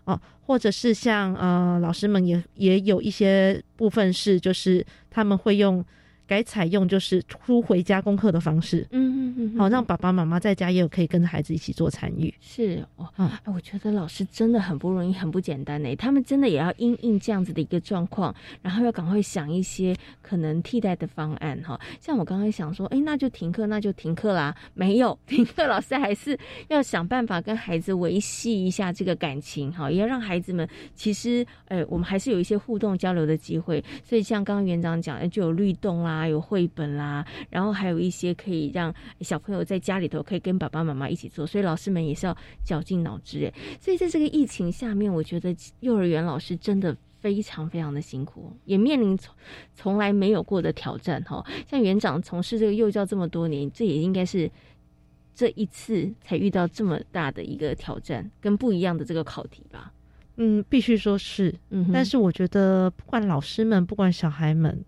[0.04, 5.84] 哦，或者是像呃老师们也也有一些部分是就是他们会用。
[6.30, 12.32] 改采用就是出回家功课的方式，嗯嗯嗯，好让爸爸妈妈在家也有可以跟着孩子一起做参与。
[12.40, 15.96] 是哦，哎，我觉得老师真的很不容易，很不简单呢。
[15.96, 21.76] 他们真的也要因应这样子的一个状况，然后要赶快想一些可能替代的方案哈。
[21.98, 24.54] 像我刚刚想说，哎，那就停课，那就停课啦。
[24.74, 33.82] 没有停课，老师还是要想办法跟孩子维系一下这个感情哈，也要让孩子们其实，哎，我们还是有一些互动交流的机会。
[34.04, 36.19] 所以像刚刚园长讲，哎，就有律动啦。
[36.28, 43.78] 有绘本啦，然后还有一些可以让小朋友在家里头可以跟爸爸妈妈一起做，所以老师们也是要绞尽脑汁哎。
[43.80, 49.34] 所以在这个疫情下面，我觉得幼儿园老师真的非常非常的辛苦，也面临从
[49.74, 51.44] 从来没有过的挑战哈。
[51.68, 54.50] 像园长从事这个幼教这么多年，这也应该是
[55.34, 59.92] 这一次才遇到这么大的一个挑战，跟不一样的这个考题吧。
[60.36, 64.84] 嗯，必须说是，嗯，但是我觉得不管老师们，不管小孩们。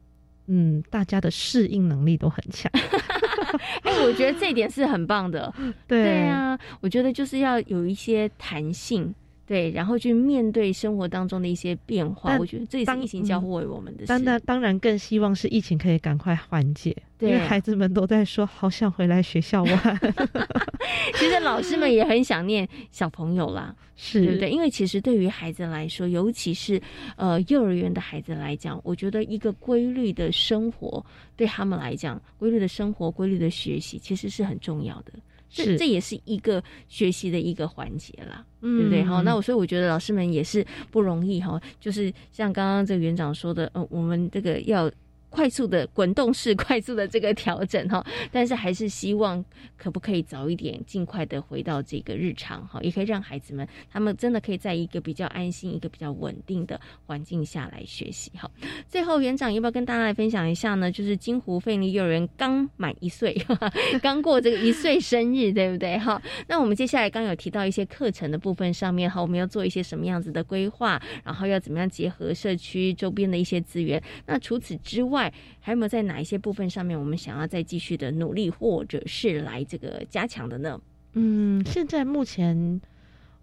[0.46, 2.70] 嗯，大家的适应能力都很强。
[3.82, 5.52] 哎，我觉得这一点是很棒的。
[5.86, 9.14] 对对啊，我觉得就是要有一些弹性，
[9.52, 12.38] 对，然后去面对生活当中的一些变化。
[12.38, 14.06] 我觉得这也是疫情教会我们的。
[14.06, 16.96] 当然，当然更希望是疫情可以赶快缓解。
[17.20, 20.00] 因为孩子们都在说，好想回来学校玩。
[21.16, 24.50] 其实老师们也很想念小朋友啦， 是对不对？
[24.50, 26.80] 因为其实对于孩子来说，尤其是
[27.16, 31.04] 呃幼儿园的孩子来讲，我觉得一个规律的生活
[31.36, 35.12] 对他们来讲，规律的生活、规律的学习，其实是很重要的。
[35.52, 39.04] 是，这也是一个学习的一个环节啦，对不对？
[39.04, 41.60] 好，那我所以我觉得老师们也是不容易哈。
[41.78, 44.90] 就是像刚刚这个园长说的，呃，我们这个要。
[45.32, 49.42] 快速的滚动式 快速的这个调整哈，但是还是希望
[49.78, 58.50] 可不可以早一点尽快的回到这个日常哈，也可以让孩子们他们真的可以在一个比较安心、一个比较稳定的环境下来学习哈。
[58.88, 60.92] 最后园长要不要跟大家来分享一下呢？
[60.92, 63.34] 就是金湖费力幼儿园刚满一岁，
[64.02, 66.20] 刚过这个一岁生日，对不对哈？
[66.46, 74.02] 那我们接下来刚有提到一些课程的部分上面哈，我们要做一些什么样子的规划，然后要怎么样结合社区周边的一些资源？
[74.26, 75.21] 那除此之外，
[75.60, 80.80] 还有没有在哪一些部分上面，我们想要再继续的努力，或者是来这个加强的呢？
[81.14, 82.80] 嗯，现在目前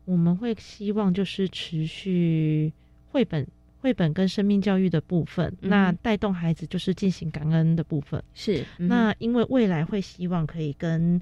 [0.05, 2.73] 我们会希望就是持续
[3.11, 3.45] 绘本、
[3.79, 8.23] 绘本跟生命教育的部分，那带动孩子就是进行感恩的部分。
[8.33, 11.21] 是，那因为未来会希望可以跟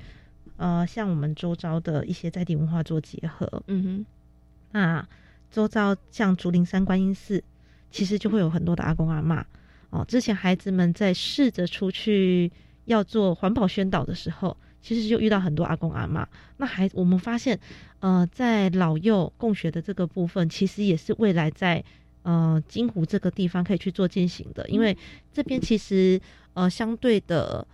[0.55, 3.61] 呃像我们周遭的一些在地文化做结合。
[3.67, 4.05] 嗯哼，
[4.71, 5.07] 那
[5.51, 7.43] 周遭像竹林山观音寺，
[7.91, 9.45] 其实就会有很多的阿公阿妈。
[9.89, 12.51] 哦，之前孩子们在试着出去
[12.85, 16.27] 要做环保宣导的时候，其实就遇到很多阿公阿妈。
[16.57, 17.57] 那还我们发现，
[17.99, 21.83] 呃，在老幼共学的这个部分，其实也是未来在
[22.23, 24.95] 呃金湖这个地方可以去做进行的，因为
[25.31, 26.19] 这边其实
[26.53, 27.65] 呃相对的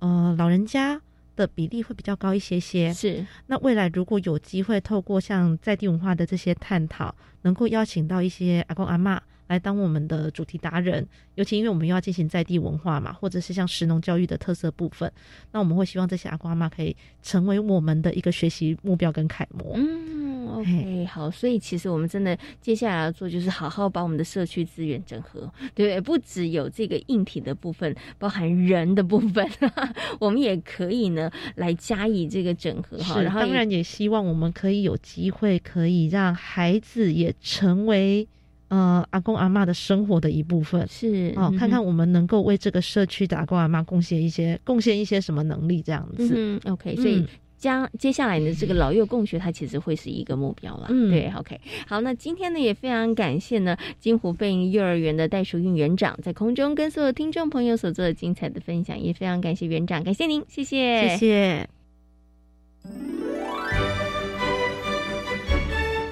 [0.00, 1.00] 呃老人家
[1.34, 2.92] 的比例会比较高一些些。
[2.92, 9.22] 是，那未来如果有机会透过像在地文化的这些探讨，能够邀请到一些阿公阿妈。
[9.46, 15.10] 来当我们的主题达人，尤其因为我们又要进行在地文化嘛，或者是像石农教育的特色部分，
[15.52, 19.72] 那我们会希望这些阿公阿妈可以成为我们的一个学习目标跟楷模。
[19.74, 25.40] 嗯，OK，好，所以其实我们真的接下来要做就是好好把我们的社区资源整合，
[25.74, 26.00] 对不对？
[26.00, 29.46] 不只有这个硬体的部分，包含人的部分，
[30.18, 33.20] 我们也可以呢来加以这个整合哈。
[33.20, 38.26] 然后当然也希望我们可以有机会可以让孩子也成为。
[38.74, 46.32] 呃，阿公阿妈的生活的一部分是哦，看看我们能够为这个社区的阿公阿妈贡献一些贡献一些什么能力，这样子。
[46.34, 47.24] 嗯，OK，所以。
[47.56, 50.86] 将接下来的这个老幼共学，它其实会是一个目标了。
[50.90, 51.58] 嗯，对，OK。
[51.86, 61.68] 好，那今天呢也非常感谢呢金湖飞鹰幼儿园的袋鼠运园长在空中跟所有听众朋友所做的精彩的分享，也非常感谢园长，感谢您，谢谢，谢谢。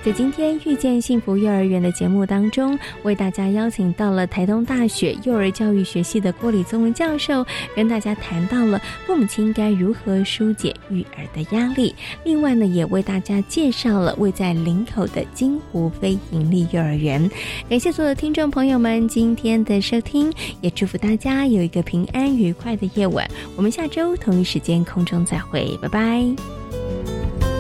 [0.05, 7.47] 在今天遇见幸福幼儿园的节目当中，为大家邀请到了台东大学幼儿教育学系的郭李宗文教授，
[7.77, 11.95] 跟大家谈到了父母亲该如何疏解育儿的压力。
[12.25, 17.31] 另外呢，也为大家介绍了位在林口的金湖非营利幼儿园。
[17.69, 23.25] 感谢所有听众朋友们今天的收听，也祝福大家有一个平安愉快的夜晚。
[23.57, 27.52] 我们下周同一时间空中再会，拜拜。